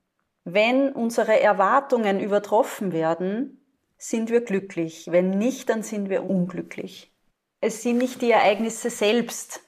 Wenn 0.45 0.93
unsere 0.93 1.41
Erwartungen 1.41 2.21
übertroffen 2.21 2.93
werden, 2.93 3.61
sind 3.99 4.31
wir 4.31 4.43
glücklich. 4.43 5.09
Wenn 5.11 5.31
nicht, 5.31 5.69
dann 5.69 5.83
sind 5.83 6.09
wir 6.09 6.29
unglücklich. 6.29 7.13
Es 7.61 7.83
sind 7.83 7.99
nicht 7.99 8.23
die 8.23 8.31
Ereignisse 8.31 8.91
selbst, 8.91 9.63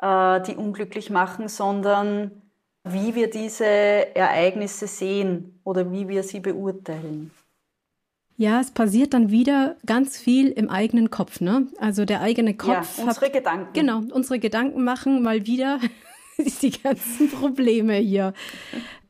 äh, 0.00 0.40
die 0.42 0.56
unglücklich 0.56 1.10
machen, 1.10 1.48
sondern 1.48 2.41
wie 2.84 3.14
wir 3.14 3.30
diese 3.30 3.64
Ereignisse 3.64 4.86
sehen 4.86 5.60
oder 5.64 5.90
wie 5.92 6.08
wir 6.08 6.22
sie 6.22 6.40
beurteilen. 6.40 7.30
Ja, 8.36 8.60
es 8.60 8.70
passiert 8.70 9.14
dann 9.14 9.30
wieder 9.30 9.76
ganz 9.86 10.16
viel 10.18 10.48
im 10.48 10.68
eigenen 10.68 11.10
Kopf, 11.10 11.40
ne? 11.40 11.68
Also 11.78 12.04
der 12.04 12.22
eigene 12.22 12.54
Kopf. 12.54 12.98
Ja, 12.98 13.04
unsere 13.04 13.26
hat, 13.26 13.32
Gedanken. 13.32 13.72
Genau, 13.72 14.02
unsere 14.12 14.38
Gedanken 14.38 14.82
machen 14.82 15.22
mal 15.22 15.46
wieder 15.46 15.78
die 16.62 16.70
ganzen 16.70 17.30
Probleme 17.30 17.94
hier. 17.96 18.32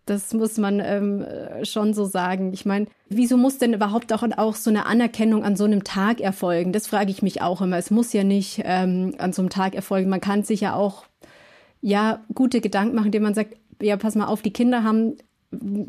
Das 0.05 0.35
muss 0.35 0.59
man 0.59 0.81
ähm, 0.81 1.25
schon 1.63 1.95
so 1.95 2.05
sagen. 2.05 2.53
Ich 2.53 2.67
meine, 2.67 2.89
wieso 3.09 3.37
muss 3.37 3.59
denn 3.59 3.73
überhaupt 3.73 4.13
auch, 4.13 4.25
auch 4.37 4.57
so 4.57 4.69
eine 4.69 4.85
Anerkennung 4.85 5.45
an 5.45 5.55
so 5.55 5.65
einem 5.65 5.85
Tag 5.85 6.21
erfolgen? 6.21 6.73
Das 6.73 6.89
frage 6.89 7.11
ich 7.11 7.23
mich 7.23 7.41
auch 7.41 7.63
immer. 7.63 7.79
Es 7.79 7.93
muss 7.93 8.13
ja 8.13 8.25
nicht 8.25 8.63
ähm, 8.65 9.15
an 9.19 9.33
so 9.33 9.43
einem 9.43 9.51
Tag 9.51 9.77
erfolgen. 9.77 10.11
Man 10.11 10.21
kann 10.21 10.43
sich 10.43 10.61
ja 10.61 10.75
auch 10.75 11.05
ja 11.81 12.25
gute 12.35 12.61
Gedanken 12.61 12.97
machen, 12.97 13.07
indem 13.07 13.23
man 13.23 13.35
sagt, 13.35 13.57
ja, 13.83 13.97
pass 13.97 14.15
mal 14.15 14.27
auf, 14.27 14.43
die 14.43 14.53
Kinder 14.53 14.85
haben 14.85 15.17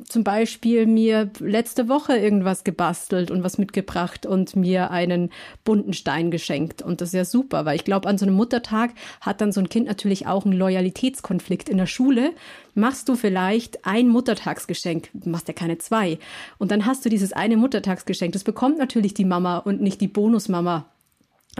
zum 0.09 0.23
Beispiel 0.23 0.85
mir 0.85 1.31
letzte 1.39 1.87
Woche 1.87 2.17
irgendwas 2.17 2.63
gebastelt 2.63 3.31
und 3.31 3.43
was 3.43 3.57
mitgebracht 3.57 4.25
und 4.25 4.55
mir 4.55 4.91
einen 4.91 5.31
bunten 5.63 5.93
Stein 5.93 6.31
geschenkt. 6.31 6.81
Und 6.81 6.99
das 6.99 7.09
ist 7.09 7.13
ja 7.13 7.25
super, 7.25 7.63
weil 7.63 7.77
ich 7.77 7.85
glaube, 7.85 8.09
an 8.09 8.17
so 8.17 8.25
einem 8.25 8.35
Muttertag 8.35 8.91
hat 9.21 9.39
dann 9.39 9.53
so 9.53 9.61
ein 9.61 9.69
Kind 9.69 9.87
natürlich 9.87 10.27
auch 10.27 10.45
einen 10.45 10.53
Loyalitätskonflikt 10.53 11.69
in 11.69 11.77
der 11.77 11.85
Schule. 11.85 12.31
Machst 12.75 13.07
du 13.07 13.15
vielleicht 13.15 13.85
ein 13.85 14.09
Muttertagsgeschenk, 14.09 15.09
machst 15.25 15.47
ja 15.47 15.53
keine 15.53 15.77
zwei. 15.77 16.19
Und 16.57 16.71
dann 16.71 16.85
hast 16.85 17.05
du 17.05 17.09
dieses 17.09 17.31
eine 17.31 17.55
Muttertagsgeschenk. 17.55 18.33
Das 18.33 18.43
bekommt 18.43 18.77
natürlich 18.77 19.13
die 19.13 19.25
Mama 19.25 19.59
und 19.59 19.81
nicht 19.81 20.01
die 20.01 20.07
Bonusmama. 20.09 20.85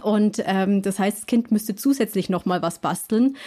Und 0.01 0.43
ähm, 0.45 0.81
das 0.81 0.99
heißt, 0.99 1.19
das 1.19 1.25
Kind 1.27 1.51
müsste 1.51 1.75
zusätzlich 1.75 2.27
noch 2.27 2.45
mal 2.45 2.61
was 2.61 2.79
basteln 2.79 3.37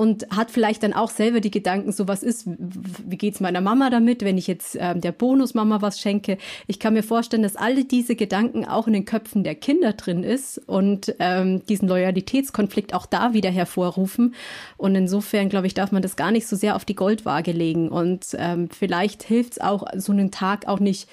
und 0.00 0.26
hat 0.34 0.50
vielleicht 0.50 0.82
dann 0.82 0.94
auch 0.94 1.10
selber 1.10 1.40
die 1.40 1.50
Gedanken, 1.50 1.92
so 1.92 2.08
was 2.08 2.22
ist, 2.22 2.46
wie 2.46 3.18
geht's 3.18 3.38
meiner 3.38 3.60
Mama 3.60 3.90
damit, 3.90 4.24
wenn 4.24 4.38
ich 4.38 4.46
jetzt 4.46 4.78
ähm, 4.80 5.02
der 5.02 5.12
Bonusmama 5.12 5.82
was 5.82 6.00
schenke. 6.00 6.38
Ich 6.66 6.78
kann 6.78 6.94
mir 6.94 7.02
vorstellen, 7.02 7.42
dass 7.42 7.54
alle 7.54 7.84
diese 7.84 8.16
Gedanken 8.16 8.64
auch 8.64 8.86
in 8.86 8.94
den 8.94 9.04
Köpfen 9.04 9.44
der 9.44 9.56
Kinder 9.56 9.92
drin 9.92 10.24
ist 10.24 10.56
und 10.56 11.14
ähm, 11.18 11.66
diesen 11.66 11.86
Loyalitätskonflikt 11.86 12.94
auch 12.94 13.04
da 13.04 13.34
wieder 13.34 13.50
hervorrufen. 13.50 14.34
Und 14.78 14.94
insofern, 14.94 15.50
glaube 15.50 15.66
ich, 15.66 15.74
darf 15.74 15.92
man 15.92 16.00
das 16.00 16.16
gar 16.16 16.30
nicht 16.30 16.46
so 16.46 16.56
sehr 16.56 16.76
auf 16.76 16.86
die 16.86 16.94
Goldwaage 16.94 17.52
legen. 17.52 17.90
Und 17.90 18.28
ähm, 18.38 18.70
vielleicht 18.70 19.22
hilft 19.22 19.52
es 19.52 19.60
auch, 19.60 19.84
so 19.96 20.12
einen 20.12 20.30
Tag 20.30 20.66
auch 20.66 20.80
nicht 20.80 21.10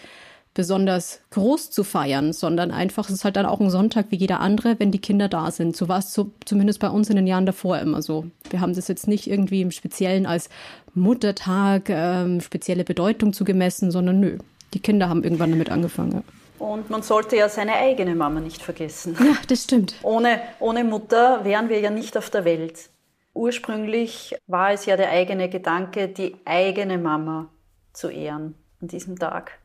besonders 0.58 1.22
groß 1.30 1.70
zu 1.70 1.84
feiern, 1.84 2.34
sondern 2.34 2.72
einfach, 2.72 3.10
es 3.10 3.14
ist 3.14 3.24
halt 3.24 3.36
dann 3.36 3.46
auch 3.46 3.60
ein 3.60 3.70
Sonntag 3.70 4.08
wie 4.10 4.16
jeder 4.16 4.40
andere, 4.40 4.80
wenn 4.80 4.92
die 4.92 4.98
Kinder 4.98 5.30
da 5.30 5.52
sind. 5.52 5.78
So 5.78 5.88
war 5.88 6.00
es 6.00 6.14
so, 6.14 6.32
zumindest 6.46 6.80
bei 6.80 6.90
uns 6.90 7.12
in 7.12 7.16
den 7.16 7.28
Jahren 7.28 7.46
davor 7.46 7.78
immer 7.78 8.02
so. 8.02 8.26
Wir 8.50 8.60
haben 8.60 8.74
das 8.74 8.88
jetzt 8.88 9.08
nicht 9.08 9.28
irgendwie 9.28 9.62
im 9.62 9.70
Speziellen 9.70 10.26
als 10.26 10.50
Muttertag 10.96 11.90
ähm, 11.90 12.42
spezielle 12.42 12.84
Bedeutung 12.84 13.34
zugemessen, 13.34 13.92
sondern 13.92 14.20
nö, 14.20 14.40
die 14.74 14.80
Kinder 14.80 15.10
haben 15.10 15.24
irgendwann 15.24 15.52
damit 15.52 15.70
angefangen. 15.70 16.24
Und 16.58 16.90
man 16.90 17.04
sollte 17.04 17.36
ja 17.36 17.50
seine 17.50 17.74
eigene 17.76 18.16
Mama 18.16 18.40
nicht 18.40 18.64
vergessen. 18.64 19.16
Ja, 19.20 19.38
das 19.48 19.66
stimmt. 19.66 19.94
Ohne, 20.02 20.42
ohne 20.60 20.84
Mutter 20.84 21.46
wären 21.46 21.70
wir 21.70 21.80
ja 21.80 21.92
nicht 21.92 22.18
auf 22.18 22.32
der 22.32 22.46
Welt. 22.46 22.90
Ursprünglich 23.36 24.36
war 24.48 24.72
es 24.72 24.88
ja 24.88 24.98
der 24.98 25.12
eigene 25.12 25.50
Gedanke, 25.50 26.08
die 26.08 26.36
eigene 26.46 26.98
Mama 26.98 27.50
zu 27.94 28.10
ehren 28.10 28.56
an 28.82 28.88
diesem 28.88 29.20
Tag. 29.20 29.60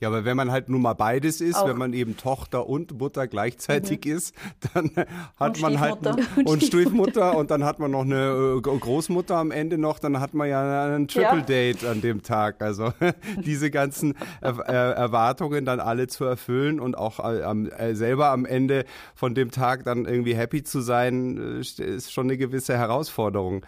Ja, 0.00 0.08
aber 0.08 0.24
wenn 0.24 0.36
man 0.36 0.52
halt 0.52 0.68
nun 0.68 0.82
mal 0.82 0.94
beides 0.94 1.40
ist, 1.40 1.56
auch. 1.56 1.68
wenn 1.68 1.76
man 1.76 1.92
eben 1.92 2.16
Tochter 2.16 2.68
und 2.68 2.98
Mutter 2.98 3.26
gleichzeitig 3.26 4.04
mhm. 4.04 4.12
ist, 4.12 4.34
dann 4.74 4.90
hat 5.36 5.56
und 5.56 5.60
man 5.60 5.80
halt 5.80 5.98
und 6.44 6.62
Stiefmutter 6.64 7.36
und 7.36 7.50
dann 7.50 7.64
hat 7.64 7.80
man 7.80 7.90
noch 7.90 8.02
eine 8.02 8.58
äh, 8.58 8.60
Großmutter 8.60 9.36
am 9.36 9.50
Ende 9.50 9.76
noch, 9.76 9.98
dann 9.98 10.20
hat 10.20 10.34
man 10.34 10.48
ja 10.48 10.94
ein 10.94 11.08
Triple 11.08 11.42
Date 11.42 11.82
ja. 11.82 11.90
an 11.90 12.00
dem 12.00 12.22
Tag. 12.22 12.62
Also 12.62 12.92
diese 13.44 13.70
ganzen 13.70 14.14
er 14.40 14.58
Erwartungen 14.58 15.64
dann 15.64 15.80
alle 15.80 16.06
zu 16.06 16.24
erfüllen 16.24 16.78
und 16.78 16.96
auch 16.96 17.18
äh, 17.18 17.94
selber 17.94 18.28
am 18.28 18.44
Ende 18.44 18.84
von 19.14 19.34
dem 19.34 19.50
Tag 19.50 19.84
dann 19.84 20.04
irgendwie 20.04 20.34
happy 20.34 20.62
zu 20.62 20.80
sein, 20.80 21.60
äh, 21.60 21.60
ist 21.60 22.12
schon 22.12 22.26
eine 22.26 22.36
gewisse 22.36 22.76
Herausforderung. 22.76 23.64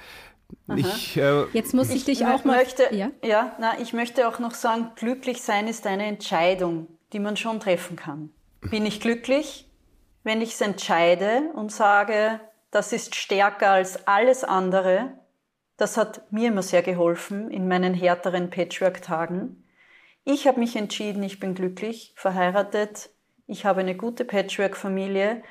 Ich, 0.77 1.17
äh, 1.17 1.45
Jetzt 1.53 1.75
muss 1.75 1.91
ich, 1.91 1.97
ich 1.97 2.05
dich 2.05 2.27
auch 2.27 2.45
mal. 2.45 2.57
Möchte, 2.57 2.95
ja, 2.95 3.11
ja 3.25 3.57
na, 3.59 3.79
ich 3.81 3.93
möchte 3.93 4.29
auch 4.29 4.39
noch 4.39 4.55
sagen, 4.55 4.93
glücklich 4.97 5.43
sein 5.43 5.69
ist 5.69 5.87
eine 5.87 6.07
Entscheidung, 6.07 6.87
die 7.13 7.19
man 7.19 7.37
schon 7.37 7.61
treffen 7.61 7.97
kann. 7.97 8.31
Bin 8.61 8.87
ich 8.87 9.01
glücklich, 9.01 9.69
wenn 10.23 10.41
ich 10.41 10.53
es 10.53 10.61
entscheide 10.61 11.51
und 11.55 11.73
sage, 11.73 12.41
das 12.71 12.93
ist 12.93 13.17
stärker 13.17 13.71
als 13.71 14.07
alles 14.07 14.45
andere? 14.45 15.13
Das 15.77 15.97
hat 15.97 16.31
mir 16.31 16.49
immer 16.49 16.63
sehr 16.63 16.83
geholfen 16.83 17.51
in 17.51 17.67
meinen 17.67 17.95
härteren 17.95 18.51
Patchwork-Tagen. 18.51 19.65
Ich 20.25 20.47
habe 20.47 20.61
mich 20.61 20.77
entschieden, 20.77 21.23
ich 21.23 21.41
bin 21.41 21.55
glücklich, 21.55 22.13
verheiratet, 22.17 23.11
ich 23.47 23.65
habe 23.65 23.81
eine 23.81 23.97
gute 23.97 24.25
Patchwork-Familie. 24.25 25.43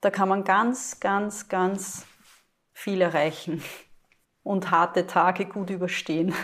Da 0.00 0.10
kann 0.10 0.28
man 0.28 0.44
ganz, 0.44 0.98
ganz, 0.98 1.48
ganz 1.48 2.06
viel 2.72 3.02
erreichen 3.02 3.62
und 4.50 4.70
harte 4.70 5.06
Tage 5.06 5.46
gut 5.46 5.70
überstehen. 5.70 6.34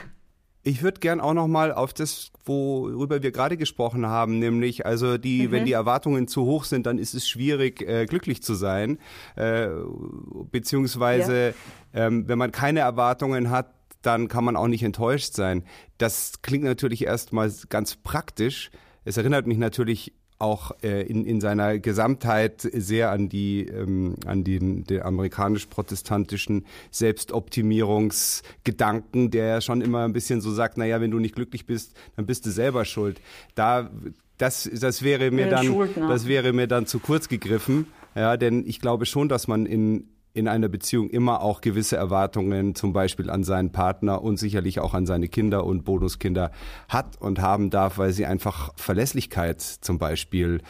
Ich 0.63 0.83
würde 0.83 0.99
gern 0.99 1.21
auch 1.21 1.35
noch 1.35 1.47
mal 1.47 1.73
auf 1.73 1.93
das, 1.93 2.33
worüber 2.45 3.23
wir 3.23 3.31
gerade 3.31 3.57
gesprochen 3.57 4.07
haben, 4.07 4.39
nämlich 4.39 4.85
also 4.85 5.17
die, 5.17 5.47
mhm. 5.47 5.53
wenn 5.53 5.65
die 5.65 5.73
Erwartungen 5.73 6.27
zu 6.27 6.45
hoch 6.45 6.65
sind, 6.65 6.87
dann 6.87 6.99
ist 6.99 7.15
es 7.15 7.29
schwierig, 7.29 7.83
äh, 7.83 8.07
glücklich 8.07 8.43
zu 8.43 8.55
sein, 8.55 8.99
äh, 9.37 9.69
beziehungsweise 10.51 11.55
ja. 11.93 12.07
ähm, 12.07 12.29
wenn 12.29 12.39
man 12.39 12.51
keine 12.51 12.81
Erwartungen 12.81 13.51
hat, 13.51 13.75
dann 14.03 14.29
kann 14.29 14.45
man 14.45 14.57
auch 14.57 14.69
nicht 14.69 14.83
enttäuscht 14.83 15.35
sein. 15.35 15.65
Das 15.99 16.43
klingt 16.43 16.65
natürlich 16.65 17.05
erstmal 17.05 17.53
ganz 17.69 17.97
praktisch. 17.97 18.71
Es 19.05 19.17
erinnert 19.17 19.47
mich 19.47 19.59
natürlich 19.59 20.15
auch 20.39 20.73
äh, 20.83 21.03
in, 21.03 21.25
in 21.25 21.41
seiner 21.41 21.79
Gesamtheit 21.79 22.61
sehr 22.61 23.11
an 23.11 23.29
die 23.29 23.67
ähm, 23.67 24.15
an 24.27 24.45
den, 24.45 24.85
den 24.85 25.03
amerikanisch-protestantischen 25.03 26.67
Selbstoptimierungsgedanken, 26.91 29.31
der 29.31 29.47
ja 29.47 29.61
schon 29.61 29.81
immer 29.81 30.05
ein 30.05 30.13
bisschen 30.13 30.41
so 30.41 30.53
sagt, 30.53 30.79
naja, 30.79 31.01
wenn 31.01 31.11
du 31.11 31.19
nicht 31.19 31.35
glücklich 31.35 31.67
bist, 31.67 31.97
dann 32.17 32.27
bist 32.27 32.47
du 32.47 32.51
selber 32.51 32.85
schuld. 32.85 33.21
Da 33.55 33.91
das 34.39 34.71
das 34.73 35.03
wäre 35.03 35.31
mir 35.31 35.49
dann 35.49 35.67
Schuld, 35.67 35.97
ne? 35.97 36.09
das 36.09 36.29
wäre 36.29 36.53
mir 36.53 36.67
dann 36.67 36.85
zu 36.87 36.99
kurz 36.99 37.29
gegriffen, 37.29 37.87
ja, 38.15 38.37
denn 38.37 38.67
ich 38.67 38.81
glaube 38.81 39.07
schon, 39.07 39.31
dass 39.31 39.49
man 39.49 39.65
in 39.65 40.11
in 40.37 40.49
einer 40.49 40.69
Beziehung 40.69 41.09
immer 41.09 41.41
auch 41.41 41.63
gewisse 41.63 41.97
Erwartungen 41.97 42.75
zum 42.75 42.93
Beispiel 42.93 43.31
an 43.31 43.43
seinen 43.43 43.73
Partner 43.73 44.23
und 44.23 44.37
sicherlich 44.37 44.81
auch 44.81 44.93
an 44.93 45.07
seine 45.07 45.29
Kinder 45.29 45.65
und 45.65 45.85
Bonuskinder 45.87 46.51
hat 46.91 47.19
und 47.23 47.41
haben 47.41 47.71
darf, 47.71 47.97
weil 47.97 48.13
sie 48.13 48.27
einfach 48.27 48.75
Verlässlichkeit 48.77 49.63
zum 49.63 49.99
Beispiel, 49.99 50.61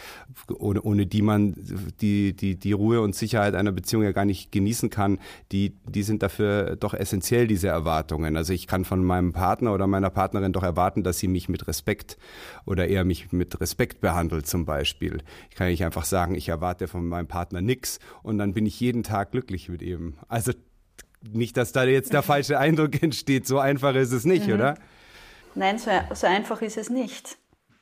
ohne, 0.57 0.83
ohne 0.83 1.07
die 1.07 1.21
man 1.21 1.57
die, 2.01 2.33
die, 2.33 2.55
die 2.55 2.71
Ruhe 2.71 3.01
und 3.01 3.17
Sicherheit 3.17 3.57
einer 3.57 3.73
Beziehung 3.73 4.05
ja 4.05 4.13
gar 4.13 4.25
nicht 4.25 4.53
genießen 4.53 4.89
kann, 4.89 5.19
die, 5.51 5.75
die 5.85 6.05
sind 6.05 6.23
dafür 6.23 6.77
doch 6.77 6.95
essentiell, 6.95 7.49
diese 7.49 7.67
Erwartungen. 7.67 8.37
Also 8.37 8.53
ich 8.53 8.69
kann 8.69 8.85
von 8.85 9.03
meinem 9.03 9.33
Partner 9.33 9.75
oder 9.75 9.89
meiner 9.89 10.11
Partnerin 10.11 10.53
doch 10.53 10.63
erwarten, 10.63 11.03
dass 11.03 11.19
sie 11.19 11.27
mich 11.27 11.49
mit 11.49 11.67
Respekt 11.67 12.19
oder 12.67 12.87
eher 12.87 13.05
mich 13.05 13.33
mit 13.33 13.61
Respekt 13.61 14.01
behandelt 14.01 14.47
zum 14.47 14.65
Beispiel. 14.65 15.25
Ich 15.51 15.57
kann 15.57 15.67
nicht 15.67 15.85
einfach 15.85 16.05
sagen, 16.05 16.37
ich 16.37 16.51
erwarte 16.51 16.87
von 16.87 17.05
meinem 17.09 17.27
Partner 17.27 17.61
nichts 17.61 17.99
und 18.23 18.39
dann 18.39 18.53
bin 18.53 18.65
ich 18.65 18.79
jeden 18.79 19.03
Tag 19.03 19.33
glücklich 19.33 19.56
glücklich 19.57 19.69
mit 19.69 19.83
ihm. 19.83 20.15
Also 20.29 20.53
nicht, 21.33 21.57
dass 21.57 21.73
da 21.73 21.85
jetzt 21.85 22.13
der 22.13 22.23
falsche 22.23 22.59
Eindruck 22.67 23.03
entsteht. 23.03 23.47
So 23.47 23.59
einfach 23.59 23.95
ist 23.95 24.13
es 24.13 24.25
nicht, 24.25 24.47
mhm. 24.47 24.55
oder? 24.55 24.75
Nein, 25.55 25.79
so, 25.79 25.91
so 26.15 26.27
einfach 26.27 26.61
ist 26.63 26.77
es 26.77 26.91
nicht. 26.91 27.39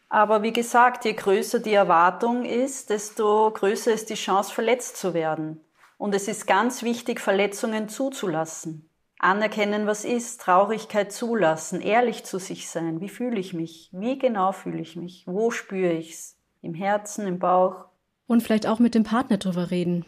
Aber 0.09 0.43
wie 0.43 0.53
gesagt, 0.53 1.05
je 1.05 1.15
größer 1.15 1.59
die 1.59 1.73
Erwartung 1.73 2.45
ist, 2.45 2.91
desto 2.91 3.51
größer 3.51 3.93
ist 3.93 4.11
die 4.11 4.15
Chance, 4.15 4.55
verletzt 4.55 4.97
zu 4.97 5.13
werden. 5.13 5.61
Und 5.99 6.15
es 6.15 6.29
ist 6.29 6.47
ganz 6.47 6.83
wichtig, 6.83 7.21
Verletzungen 7.21 7.89
zuzulassen. 7.89 8.89
Anerkennen, 9.19 9.87
was 9.87 10.05
ist, 10.05 10.41
Traurigkeit 10.41 11.11
zulassen, 11.13 11.81
ehrlich 11.81 12.25
zu 12.25 12.39
sich 12.39 12.69
sein. 12.69 13.01
Wie 13.01 13.09
fühle 13.09 13.41
ich 13.41 13.55
mich? 13.55 13.89
Wie 13.93 14.19
genau 14.19 14.53
fühle 14.53 14.81
ich 14.81 14.97
mich? 14.97 15.25
Wo 15.27 15.51
spüre 15.51 15.93
ich 15.93 16.11
es? 16.11 16.37
Im 16.63 16.75
Herzen, 16.75 17.27
im 17.27 17.39
Bauch? 17.39 17.87
Und 18.27 18.43
vielleicht 18.43 18.67
auch 18.67 18.79
mit 18.79 18.95
dem 18.95 19.05
Partner 19.05 19.39
drüber 19.39 19.71
reden. 19.71 20.05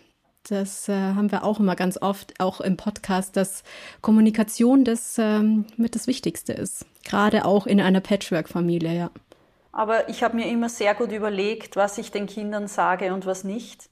Das 0.49 0.89
äh, 0.89 0.93
haben 0.93 1.33
wir 1.33 1.45
auch 1.45 1.59
immer 1.59 1.75
ganz 1.75 2.01
oft, 2.01 2.41
auch 2.41 2.61
im 2.61 2.77
Podcast, 2.77 3.37
dass 3.37 3.65
Kommunikation 4.01 4.85
das 4.85 5.19
ähm, 5.19 5.67
mit 5.77 5.97
das 5.97 6.07
Wichtigste 6.07 6.53
ist. 6.53 6.87
Gerade 7.05 7.45
auch 7.45 7.67
in 7.67 7.81
einer 7.81 8.01
Patchwork-Familie, 8.01 8.97
ja. 8.97 9.11
Aber 9.73 10.09
ich 10.09 10.23
habe 10.23 10.37
mir 10.37 10.49
immer 10.49 10.69
sehr 10.69 10.95
gut 10.95 11.11
überlegt, 11.11 11.75
was 11.75 11.99
ich 11.99 12.13
den 12.13 12.27
Kindern 12.27 12.69
sage 12.69 13.13
und 13.13 13.27
was 13.27 13.43
nicht. 13.43 13.91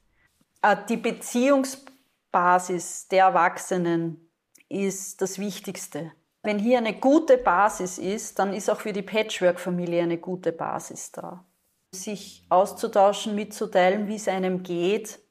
Äh, 0.63 0.77
die 0.89 0.97
Beziehungsbasis 0.97 3.09
der 3.09 3.25
Erwachsenen 3.25 4.31
ist 4.69 5.23
das 5.23 5.41
Wichtigste. 5.41 6.13
Wenn 6.43 6.61
hier 6.61 6.79
eine 6.79 6.95
gute 6.95 7.37
Basis 7.37 7.99
ist, 7.99 8.39
dann 8.39 8.55
ist 8.55 8.71
auch 8.71 8.81
für 8.81 8.93
die 8.93 9.03
Patchwork-Familie 9.03 10.03
eine 10.03 10.19
gute 10.19 10.53
Basis 10.53 11.11
da. 11.11 11.45
Sich 11.93 12.47
auszutauschen, 12.49 13.35
mitzuteilen, 13.35 14.07
wie 14.09 14.17
es 14.17 14.29
einem 14.29 14.63
geht, 14.63 15.24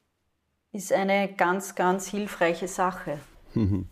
ist 0.74 0.92
eine 0.92 1.32
ganz, 1.32 1.74
ganz 1.74 2.08
hilfreiche 2.08 2.68
Sache. 2.68 3.18
Mhm. 3.54 3.88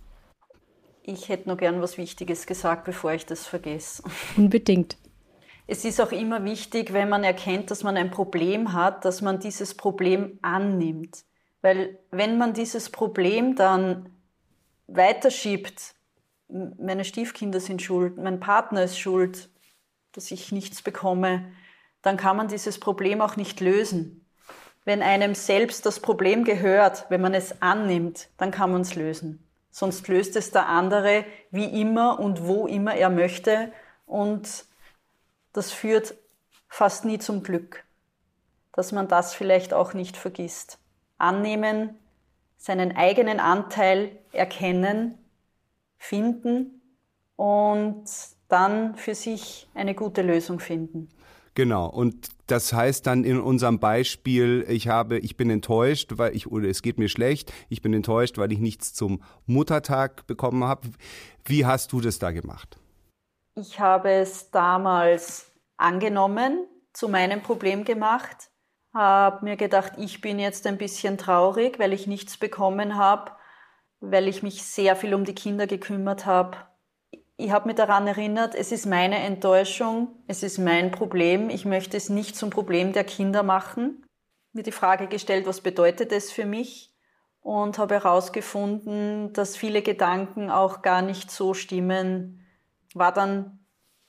Ich 1.04 1.28
hätte 1.28 1.48
noch 1.48 1.56
gern 1.56 1.80
was 1.80 1.96
Wichtiges 1.96 2.46
gesagt, 2.46 2.84
bevor 2.84 3.12
ich 3.12 3.24
das 3.24 3.46
vergesse. 3.46 4.02
Unbedingt. 4.36 4.96
Es 5.66 5.84
ist 5.84 6.00
auch 6.00 6.12
immer 6.12 6.44
wichtig, 6.44 6.92
wenn 6.92 7.08
man 7.08 7.24
erkennt, 7.24 7.70
dass 7.70 7.84
man 7.84 7.96
ein 7.96 8.10
Problem 8.10 8.72
hat, 8.72 9.04
dass 9.04 9.22
man 9.22 9.38
dieses 9.38 9.76
Problem 9.76 10.38
annimmt. 10.42 11.24
Weil 11.60 11.98
wenn 12.10 12.36
man 12.36 12.52
dieses 12.52 12.90
Problem 12.90 13.54
dann 13.54 14.10
weiterschiebt, 14.88 15.94
meine 16.48 17.04
Stiefkinder 17.04 17.60
sind 17.60 17.80
schuld, 17.80 18.18
mein 18.18 18.40
Partner 18.40 18.82
ist 18.82 18.98
schuld, 18.98 19.48
dass 20.10 20.30
ich 20.30 20.52
nichts 20.52 20.82
bekomme, 20.82 21.52
dann 22.02 22.16
kann 22.16 22.36
man 22.36 22.48
dieses 22.48 22.78
Problem 22.80 23.20
auch 23.20 23.36
nicht 23.36 23.60
lösen. 23.60 24.21
Wenn 24.84 25.02
einem 25.02 25.34
selbst 25.34 25.86
das 25.86 26.00
Problem 26.00 26.44
gehört, 26.44 27.06
wenn 27.08 27.20
man 27.20 27.34
es 27.34 27.62
annimmt, 27.62 28.28
dann 28.36 28.50
kann 28.50 28.72
man 28.72 28.82
es 28.82 28.94
lösen. 28.94 29.46
Sonst 29.70 30.08
löst 30.08 30.36
es 30.36 30.50
der 30.50 30.68
andere 30.68 31.24
wie 31.50 31.80
immer 31.80 32.18
und 32.18 32.46
wo 32.46 32.66
immer 32.66 32.94
er 32.94 33.10
möchte 33.10 33.72
und 34.06 34.66
das 35.52 35.72
führt 35.72 36.14
fast 36.68 37.04
nie 37.04 37.18
zum 37.18 37.42
Glück. 37.42 37.84
Dass 38.72 38.92
man 38.92 39.08
das 39.08 39.34
vielleicht 39.34 39.72
auch 39.72 39.94
nicht 39.94 40.16
vergisst. 40.16 40.78
Annehmen, 41.16 41.98
seinen 42.56 42.96
eigenen 42.96 43.38
Anteil 43.38 44.18
erkennen, 44.32 45.18
finden 45.98 46.82
und 47.36 48.04
dann 48.48 48.96
für 48.96 49.14
sich 49.14 49.68
eine 49.74 49.94
gute 49.94 50.22
Lösung 50.22 50.60
finden. 50.60 51.08
Genau. 51.54 51.86
Und 51.88 52.28
das 52.52 52.74
heißt 52.74 53.06
dann 53.06 53.24
in 53.24 53.40
unserem 53.40 53.78
Beispiel, 53.78 54.66
ich 54.68 54.86
habe, 54.86 55.18
ich 55.18 55.38
bin 55.38 55.48
enttäuscht, 55.48 56.10
weil 56.16 56.36
ich, 56.36 56.52
oder 56.52 56.68
es 56.68 56.82
geht 56.82 56.98
mir 56.98 57.08
schlecht, 57.08 57.50
ich 57.70 57.80
bin 57.80 57.94
enttäuscht, 57.94 58.36
weil 58.36 58.52
ich 58.52 58.58
nichts 58.58 58.92
zum 58.92 59.22
Muttertag 59.46 60.26
bekommen 60.26 60.62
habe. 60.62 60.88
Wie 61.46 61.64
hast 61.64 61.92
du 61.92 62.02
das 62.02 62.18
da 62.18 62.30
gemacht? 62.30 62.76
Ich 63.54 63.80
habe 63.80 64.10
es 64.10 64.50
damals 64.50 65.50
angenommen, 65.78 66.66
zu 66.92 67.08
meinem 67.08 67.40
Problem 67.40 67.84
gemacht, 67.84 68.50
habe 68.92 69.46
mir 69.46 69.56
gedacht, 69.56 69.94
ich 69.96 70.20
bin 70.20 70.38
jetzt 70.38 70.66
ein 70.66 70.76
bisschen 70.76 71.16
traurig, 71.16 71.78
weil 71.78 71.94
ich 71.94 72.06
nichts 72.06 72.36
bekommen 72.36 72.98
habe, 72.98 73.32
weil 74.00 74.28
ich 74.28 74.42
mich 74.42 74.62
sehr 74.62 74.94
viel 74.94 75.14
um 75.14 75.24
die 75.24 75.34
Kinder 75.34 75.66
gekümmert 75.66 76.26
habe 76.26 76.58
ich 77.42 77.50
habe 77.50 77.66
mich 77.66 77.76
daran 77.76 78.06
erinnert, 78.06 78.54
es 78.54 78.70
ist 78.72 78.86
meine 78.86 79.18
Enttäuschung, 79.18 80.08
es 80.28 80.42
ist 80.42 80.58
mein 80.58 80.90
Problem, 80.90 81.50
ich 81.50 81.64
möchte 81.64 81.96
es 81.96 82.08
nicht 82.08 82.36
zum 82.36 82.50
Problem 82.50 82.92
der 82.92 83.04
Kinder 83.04 83.42
machen. 83.42 84.06
Mir 84.52 84.62
die 84.62 84.72
Frage 84.72 85.08
gestellt, 85.08 85.46
was 85.46 85.60
bedeutet 85.60 86.12
es 86.12 86.30
für 86.30 86.46
mich? 86.46 86.94
Und 87.40 87.78
habe 87.78 87.94
herausgefunden, 87.94 89.32
dass 89.32 89.56
viele 89.56 89.82
Gedanken 89.82 90.50
auch 90.50 90.82
gar 90.82 91.02
nicht 91.02 91.30
so 91.32 91.54
stimmen. 91.54 92.46
War 92.94 93.12
dann 93.12 93.58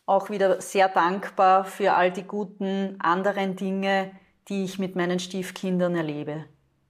auch 0.06 0.30
wieder 0.30 0.62
sehr 0.62 0.88
dankbar 0.88 1.66
für 1.66 1.94
all 1.94 2.12
die 2.12 2.24
guten 2.24 2.98
anderen 3.00 3.56
Dinge, 3.56 4.12
die 4.50 4.64
ich 4.64 4.78
mit 4.78 4.96
meinen 4.96 5.20
Stiefkindern 5.20 5.96
erlebe. 5.96 6.46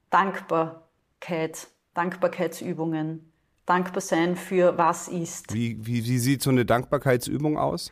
Dankbarkeit, 0.09 1.67
Dankbarkeitsübungen 1.93 3.32
dankbar 3.65 4.01
sein 4.01 4.35
für 4.35 4.77
was 4.77 5.07
ist. 5.07 5.53
Wie, 5.53 5.77
wie, 5.85 6.05
wie 6.05 6.19
sieht 6.19 6.41
so 6.41 6.49
eine 6.49 6.65
Dankbarkeitsübung 6.65 7.57
aus? 7.57 7.91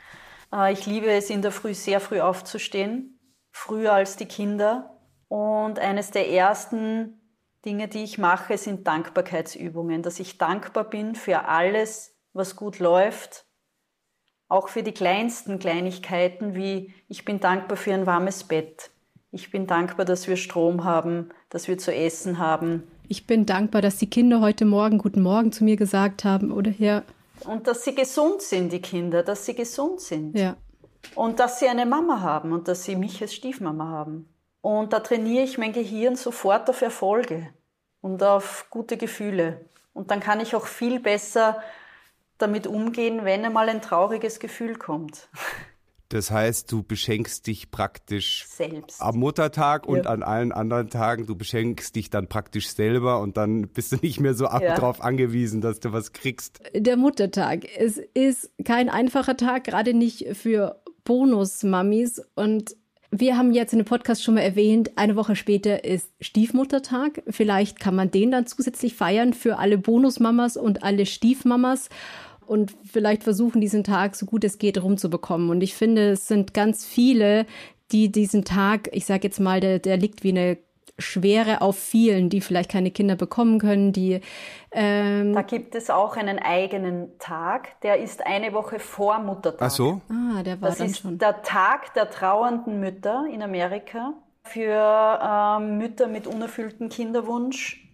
Äh, 0.54 0.74
ich 0.74 0.86
liebe 0.86 1.08
es, 1.08 1.30
in 1.30 1.42
der 1.42 1.52
Früh 1.52 1.74
sehr 1.74 2.00
früh 2.00 2.20
aufzustehen, 2.20 3.20
früher 3.52 3.94
als 3.94 4.16
die 4.16 4.26
Kinder. 4.26 4.98
Und 5.28 5.80
eines 5.80 6.12
der 6.12 6.30
ersten 6.30 7.22
Dinge, 7.66 7.88
die 7.88 8.04
ich 8.04 8.18
mache, 8.18 8.58
sind 8.58 8.86
Dankbarkeitsübungen, 8.88 10.04
dass 10.04 10.20
ich 10.20 10.38
dankbar 10.38 10.90
bin 10.90 11.16
für 11.16 11.46
alles, 11.46 12.18
was 12.34 12.56
gut 12.56 12.80
läuft, 12.80 13.46
auch 14.48 14.68
für 14.68 14.84
die 14.84 14.94
kleinsten 14.94 15.60
Kleinigkeiten, 15.60 16.56
wie 16.56 16.94
ich 17.08 17.24
bin 17.24 17.40
dankbar 17.40 17.78
für 17.78 17.94
ein 17.94 18.06
warmes 18.06 18.44
Bett, 18.44 18.92
ich 19.32 19.50
bin 19.50 19.66
dankbar, 19.66 20.06
dass 20.06 20.28
wir 20.28 20.36
Strom 20.36 20.84
haben, 20.84 21.30
dass 21.50 21.70
wir 21.70 21.78
zu 21.78 21.94
essen 21.96 22.38
haben. 22.38 22.84
Ich 23.12 23.28
bin 23.28 23.46
dankbar, 23.46 23.82
dass 23.82 23.98
die 23.98 24.10
Kinder 24.10 24.40
heute 24.40 24.64
Morgen 24.64 24.98
guten 24.98 25.22
Morgen 25.22 25.52
zu 25.52 25.66
mir 25.66 25.76
gesagt 25.76 26.24
haben 26.24 26.50
oder 26.50 26.72
ja. 26.72 27.04
Und 27.44 27.68
dass 27.68 27.84
sie 27.84 27.94
gesund 27.94 28.42
sind, 28.42 28.72
die 28.72 28.82
Kinder, 28.82 29.22
dass 29.22 29.46
sie 29.46 29.54
gesund 29.54 30.00
sind. 30.00 30.34
Ja. 30.34 30.56
Und 31.16 31.42
dass 31.42 31.60
sie 31.60 31.68
eine 31.68 31.86
Mama 31.86 32.22
haben 32.22 32.54
und 32.54 32.70
dass 32.70 32.86
sie 32.86 32.96
mich 32.96 33.22
als 33.22 33.34
Stiefmama 33.34 33.86
haben. 33.86 34.30
Und 34.62 34.94
da 34.94 35.02
trainiere 35.02 35.44
ich 35.44 35.58
mein 35.58 35.74
Gehirn 35.74 36.16
sofort 36.16 36.70
auf 36.70 36.82
Erfolge 36.82 37.50
und 38.00 38.24
auf 38.24 38.68
gute 38.70 38.96
Gefühle. 38.96 39.66
Und 39.94 40.10
dann 40.10 40.22
kann 40.22 40.40
ich 40.40 40.56
auch 40.56 40.66
viel 40.66 41.02
besser 41.02 41.62
damit 42.38 42.66
umgehen, 42.66 43.26
wenn 43.26 43.44
einmal 43.44 43.68
ein 43.68 43.82
trauriges 43.82 44.40
Gefühl 44.40 44.78
kommt. 44.78 45.28
Das 46.12 46.30
heißt, 46.30 46.70
du 46.70 46.84
beschenkst 46.84 47.48
dich 47.48 47.72
praktisch 47.72 48.46
selbst 48.46 49.02
am 49.02 49.18
Muttertag 49.18 49.88
und 49.88 50.04
ja. 50.04 50.12
an 50.12 50.24
allen 50.24 50.52
anderen 50.52 50.90
Tagen. 50.90 51.26
Du 51.26 51.36
beschenkst 51.36 51.96
dich 51.96 52.10
dann 52.10 52.28
praktisch 52.28 52.68
selber 52.70 53.22
und 53.22 53.38
dann 53.38 53.70
bist 53.70 53.94
du 53.94 53.96
nicht 54.02 54.20
mehr 54.20 54.34
so 54.34 54.44
ja. 54.44 54.60
darauf 54.60 55.02
angewiesen, 55.02 55.62
dass 55.62 55.80
du 55.80 55.94
was 55.94 56.12
kriegst. 56.12 56.60
Der 56.76 56.98
Muttertag. 56.98 57.66
Es 57.78 57.98
ist 58.14 58.52
kein 58.66 58.90
einfacher 58.90 59.38
Tag, 59.38 59.64
gerade 59.64 59.94
nicht 59.94 60.36
für 60.36 60.82
Bonus-Mamis. 61.06 62.22
Und 62.36 62.76
wir 63.10 63.38
haben 63.38 63.54
jetzt 63.54 63.72
in 63.72 63.80
dem 63.80 63.86
Podcast 63.86 64.22
schon 64.22 64.36
mal 64.36 64.42
erwähnt, 64.42 64.92
eine 64.98 65.16
Woche 65.16 65.38
später 65.38 65.86
ist 65.86 66.10
Stiefmuttertag. 66.20 67.24
Vielleicht 67.30 67.80
kann 67.80 67.96
man 67.96 68.12
den 68.12 68.32
dann 68.32 68.48
zusätzlich 68.48 68.96
feiern 68.96 69.34
für 69.34 69.60
alle 69.60 69.78
Bonusmamas 69.78 70.58
und 70.58 70.84
alle 70.84 71.06
Stiefmamas 71.06 71.88
und 72.52 72.76
vielleicht 72.84 73.24
versuchen, 73.24 73.62
diesen 73.62 73.86
Tag 73.86 74.14
so 74.18 74.26
gut 74.26 74.44
es 74.44 74.58
geht 74.58 74.84
rumzubekommen. 74.84 75.50
Und 75.50 75.62
ich 75.62 75.74
finde, 75.74 76.12
es 76.12 76.28
sind 76.28 76.54
ganz 76.54 76.86
viele, 76.86 77.46
die 77.94 78.12
diesen 78.12 78.44
Tag, 78.44 78.90
ich 78.92 79.06
sage 79.06 79.22
jetzt 79.24 79.40
mal, 79.40 79.62
der, 79.62 79.80
der 79.80 79.96
liegt 79.96 80.26
wie 80.26 80.32
eine 80.32 80.58
Schwere 81.00 81.62
auf 81.62 81.78
vielen, 81.78 82.30
die 82.30 82.42
vielleicht 82.42 82.70
keine 82.70 82.92
Kinder 82.92 83.16
bekommen 83.16 83.58
können, 83.58 83.94
die 83.94 84.20
ähm 84.74 85.32
Da 85.32 85.44
gibt 85.44 85.76
es 85.76 85.90
auch 85.90 86.18
einen 86.18 86.40
eigenen 86.40 87.18
Tag, 87.20 87.80
der 87.84 88.00
ist 88.00 88.26
eine 88.26 88.52
Woche 88.52 88.80
vor 88.80 89.20
Muttertag. 89.20 89.62
Ach 89.62 89.72
so? 89.72 90.02
Ah, 90.10 90.44
der 90.44 90.60
war 90.60 90.68
das 90.68 90.80
dann 90.80 90.88
ist 90.88 91.00
schon. 91.00 91.18
Der 91.20 91.44
Tag 91.44 91.94
der 91.94 92.10
trauernden 92.10 92.82
Mütter 92.82 93.28
in 93.32 93.42
Amerika 93.42 94.14
für 94.44 95.20
ähm, 95.24 95.78
Mütter 95.78 96.10
mit 96.10 96.28
unerfülltem 96.28 96.90
Kinderwunsch 96.90 97.90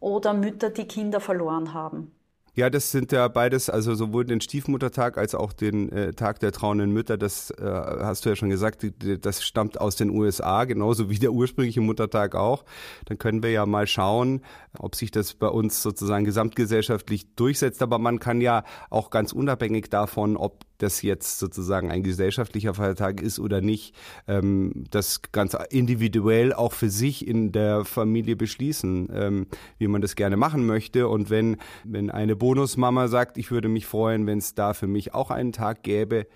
oder 0.00 0.34
Mütter, 0.34 0.70
die 0.70 0.88
Kinder 0.88 1.20
verloren 1.20 1.72
haben. 1.72 2.10
Ja, 2.54 2.68
das 2.68 2.90
sind 2.90 3.12
ja 3.12 3.28
beides, 3.28 3.70
also 3.70 3.94
sowohl 3.94 4.26
den 4.26 4.42
Stiefmuttertag 4.42 5.16
als 5.16 5.34
auch 5.34 5.54
den 5.54 5.90
äh, 5.90 6.12
Tag 6.12 6.38
der 6.40 6.52
trauenden 6.52 6.92
Mütter, 6.92 7.16
das 7.16 7.50
äh, 7.50 7.64
hast 7.64 8.26
du 8.26 8.28
ja 8.28 8.36
schon 8.36 8.50
gesagt, 8.50 8.86
das 9.22 9.42
stammt 9.42 9.80
aus 9.80 9.96
den 9.96 10.10
USA, 10.10 10.64
genauso 10.64 11.08
wie 11.08 11.18
der 11.18 11.32
ursprüngliche 11.32 11.80
Muttertag 11.80 12.34
auch. 12.34 12.66
Dann 13.06 13.16
können 13.16 13.42
wir 13.42 13.50
ja 13.52 13.64
mal 13.64 13.86
schauen, 13.86 14.42
ob 14.78 14.96
sich 14.96 15.10
das 15.10 15.32
bei 15.32 15.48
uns 15.48 15.82
sozusagen 15.82 16.26
gesamtgesellschaftlich 16.26 17.34
durchsetzt. 17.36 17.80
Aber 17.80 17.98
man 17.98 18.18
kann 18.18 18.42
ja 18.42 18.64
auch 18.90 19.08
ganz 19.08 19.32
unabhängig 19.32 19.88
davon, 19.88 20.36
ob 20.36 20.60
das 20.82 21.02
jetzt 21.02 21.38
sozusagen 21.38 21.90
ein 21.90 22.02
gesellschaftlicher 22.02 22.74
Feiertag 22.74 23.20
ist 23.20 23.38
oder 23.38 23.60
nicht, 23.60 23.94
ähm, 24.26 24.84
das 24.90 25.22
ganz 25.32 25.56
individuell 25.70 26.52
auch 26.52 26.72
für 26.72 26.90
sich 26.90 27.26
in 27.26 27.52
der 27.52 27.84
Familie 27.84 28.36
beschließen, 28.36 29.08
ähm, 29.12 29.46
wie 29.78 29.88
man 29.88 30.02
das 30.02 30.16
gerne 30.16 30.36
machen 30.36 30.66
möchte. 30.66 31.08
Und 31.08 31.30
wenn, 31.30 31.58
wenn 31.84 32.10
eine 32.10 32.36
Bonusmama 32.36 33.08
sagt, 33.08 33.38
ich 33.38 33.50
würde 33.50 33.68
mich 33.68 33.86
freuen, 33.86 34.26
wenn 34.26 34.38
es 34.38 34.54
da 34.54 34.74
für 34.74 34.86
mich 34.86 35.14
auch 35.14 35.30
einen 35.30 35.52
Tag 35.52 35.82
gäbe, 35.82 36.26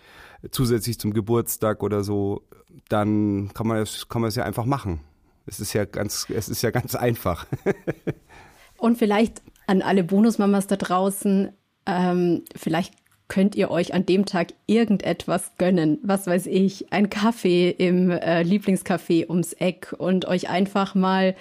zusätzlich 0.50 0.98
zum 0.98 1.12
Geburtstag 1.12 1.82
oder 1.82 2.04
so, 2.04 2.42
dann 2.88 3.50
kann 3.54 3.66
man 3.66 3.78
das, 3.78 4.09
kann 4.09 4.22
es 4.24 4.37
ja 4.37 4.44
einfach 4.44 4.64
machen. 4.64 5.00
Es 5.46 5.61
ist 5.61 5.72
ja 5.72 5.85
ganz, 5.85 6.26
es 6.28 6.48
ist 6.48 6.62
ja 6.62 6.70
ganz 6.70 6.94
einfach. 6.94 7.46
Und 8.78 8.98
vielleicht 8.98 9.42
an 9.66 9.82
alle 9.82 10.04
Bonusmamas 10.04 10.66
da 10.66 10.76
draußen, 10.76 11.50
ähm, 11.87 12.44
vielleicht 12.54 12.94
könnt 13.28 13.54
ihr 13.54 13.70
euch 13.70 13.94
an 13.94 14.06
dem 14.06 14.24
Tag 14.24 14.48
irgendetwas 14.66 15.52
gönnen. 15.58 15.98
Was 16.02 16.26
weiß 16.26 16.46
ich, 16.46 16.92
ein 16.92 17.10
Kaffee 17.10 17.70
im 17.70 18.10
äh, 18.10 18.42
Lieblingscafé 18.42 19.28
ums 19.28 19.52
Eck 19.54 19.94
und 19.98 20.26
euch 20.26 20.48
einfach 20.48 20.94
mal 20.94 21.34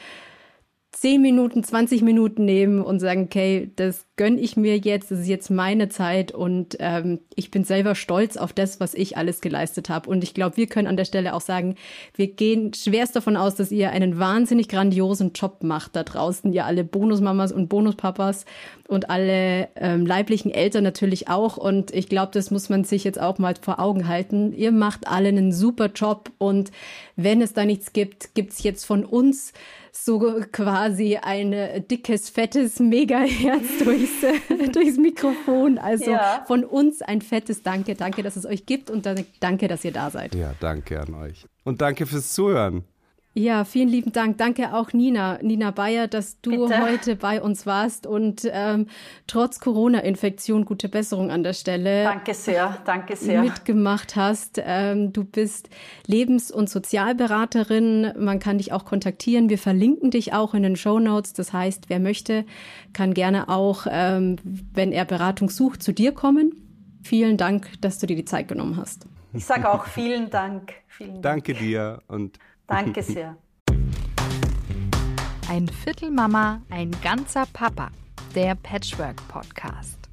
10 0.96 1.22
Minuten, 1.22 1.62
20 1.62 2.04
Minuten 2.04 2.46
nehmen 2.46 2.82
und 2.82 3.02
sagen, 3.02 3.24
okay, 3.24 3.70
das 3.76 4.06
gönn 4.16 4.38
ich 4.38 4.56
mir 4.56 4.78
jetzt, 4.78 5.12
das 5.12 5.20
ist 5.20 5.28
jetzt 5.28 5.52
meine 5.52 5.90
Zeit 5.90 6.32
und 6.32 6.78
ähm, 6.80 7.20
ich 7.36 7.52
bin 7.52 7.66
selber 7.66 7.96
stolz 7.96 8.38
auf 8.38 8.54
das, 8.54 8.80
was 8.80 8.94
ich 8.94 9.18
alles 9.18 9.42
geleistet 9.42 9.90
habe. 9.90 10.10
Und 10.10 10.24
ich 10.24 10.34
glaube, 10.34 10.56
wir 10.56 10.68
können 10.68 10.88
an 10.88 10.96
der 10.96 11.04
Stelle 11.04 11.34
auch 11.34 11.42
sagen, 11.42 11.76
wir 12.16 12.28
gehen 12.28 12.74
schwerst 12.74 13.14
davon 13.14 13.36
aus, 13.36 13.56
dass 13.56 13.74
ihr 13.74 13.92
einen 13.92 14.20
wahnsinnig 14.20 14.70
grandiosen 14.70 15.34
Job 15.34 15.64
macht 15.64 15.98
da 15.98 16.04
draußen, 16.04 16.54
ihr 16.54 16.66
alle 16.66 16.86
Bonusmamas 16.86 17.52
und 17.52 17.68
Bonuspapas 17.68 18.46
und 18.88 19.10
alle 19.10 19.68
ähm, 19.76 20.06
leiblichen 20.06 20.52
Eltern 20.52 20.86
natürlich 20.86 21.28
auch. 21.28 21.58
Und 21.58 21.94
ich 21.94 22.08
glaube, 22.08 22.32
das 22.32 22.52
muss 22.52 22.70
man 22.70 22.86
sich 22.86 23.04
jetzt 23.04 23.20
auch 23.20 23.38
mal 23.38 23.56
vor 23.60 23.82
Augen 23.82 24.08
halten. 24.08 24.54
Ihr 24.54 24.72
macht 24.72 25.08
alle 25.08 25.28
einen 25.28 25.52
super 25.52 25.88
Job 25.94 26.32
und 26.38 26.72
wenn 27.18 27.42
es 27.42 27.52
da 27.52 27.66
nichts 27.66 27.92
gibt, 27.92 28.34
gibt's 28.34 28.64
jetzt 28.64 28.86
von 28.86 29.04
uns 29.04 29.52
so 29.96 30.20
quasi 30.52 31.18
ein 31.18 31.86
dickes, 31.88 32.30
fettes 32.30 32.80
Megaherz 32.80 33.80
durchs, 33.84 34.74
durchs 34.74 34.98
Mikrofon. 34.98 35.78
Also 35.78 36.12
ja. 36.12 36.44
von 36.48 36.64
uns 36.64 37.02
ein 37.02 37.22
fettes 37.22 37.64
Danke. 37.64 37.96
Danke, 37.96 38.22
dass 38.24 38.36
es 38.36 38.46
euch 38.46 38.66
gibt 38.66 38.90
und 38.90 39.08
danke, 39.40 39.68
dass 39.68 39.86
ihr 39.86 39.94
da 39.94 40.10
seid. 40.10 40.36
Ja, 40.36 40.54
danke 40.60 41.00
an 41.00 41.14
euch. 41.14 41.46
Und 41.64 41.82
danke 41.82 42.06
fürs 42.06 42.34
Zuhören. 42.34 42.84
Ja, 43.38 43.66
vielen 43.66 43.90
lieben 43.90 44.14
Dank. 44.14 44.38
Danke 44.38 44.74
auch 44.74 44.94
Nina, 44.94 45.40
Nina 45.42 45.72
Bayer, 45.72 46.08
dass 46.08 46.40
du 46.40 46.68
Bitte. 46.70 46.82
heute 46.82 47.18
bei 47.18 47.42
uns 47.42 47.66
warst 47.66 48.08
und 48.08 48.50
ähm, 48.50 48.88
trotz 49.28 49.60
Corona-Infektion 49.60 50.64
gute 50.64 50.88
Besserung 50.88 51.32
an 51.32 51.44
der 51.44 51.52
Stelle. 51.52 52.06
Danke 52.06 52.34
sehr, 52.34 52.78
danke 52.86 53.18
sehr. 53.18 53.42
Mitgemacht 53.42 54.16
hast. 54.16 54.62
Ähm, 54.66 55.12
du 55.12 55.26
bist 55.26 55.70
Lebens- 56.08 56.50
und 56.50 56.70
Sozialberaterin. 56.70 58.14
Man 58.18 58.40
kann 58.40 58.58
dich 58.58 58.72
auch 58.72 58.86
kontaktieren. 58.86 59.50
Wir 59.50 59.58
verlinken 59.58 60.12
dich 60.12 60.32
auch 60.32 60.54
in 60.54 60.64
den 60.64 60.78
Show 60.78 61.00
Notes. 61.00 61.34
Das 61.34 61.52
heißt, 61.52 61.90
wer 61.90 62.00
möchte, 62.00 62.46
kann 62.94 63.14
gerne 63.14 63.50
auch, 63.50 63.86
ähm, 63.90 64.38
wenn 64.74 64.94
er 64.94 65.04
Beratung 65.04 65.50
sucht, 65.50 65.84
zu 65.84 65.92
dir 65.92 66.14
kommen. 66.14 66.54
Vielen 67.04 67.36
Dank, 67.36 67.68
dass 67.82 68.00
du 68.00 68.08
dir 68.08 68.16
die 68.16 68.24
Zeit 68.24 68.48
genommen 68.48 68.78
hast. 68.78 69.08
Ich 69.34 69.44
sage 69.44 69.70
auch 69.70 69.88
vielen 69.88 70.30
Dank. 70.30 70.74
Vielen 70.88 71.22
Dank. 71.22 71.46
Danke 71.46 71.54
dir 71.54 72.02
und 72.08 72.40
Danke 72.68 73.04
sehr. 73.04 73.38
Ein 75.50 75.68
Viertel 75.68 76.12
Mama, 76.12 76.62
ein 76.70 76.92
ganzer 77.04 77.46
Papa. 77.54 77.90
Der 78.34 78.56
Patchwork 78.56 79.26
Podcast. 79.28 80.05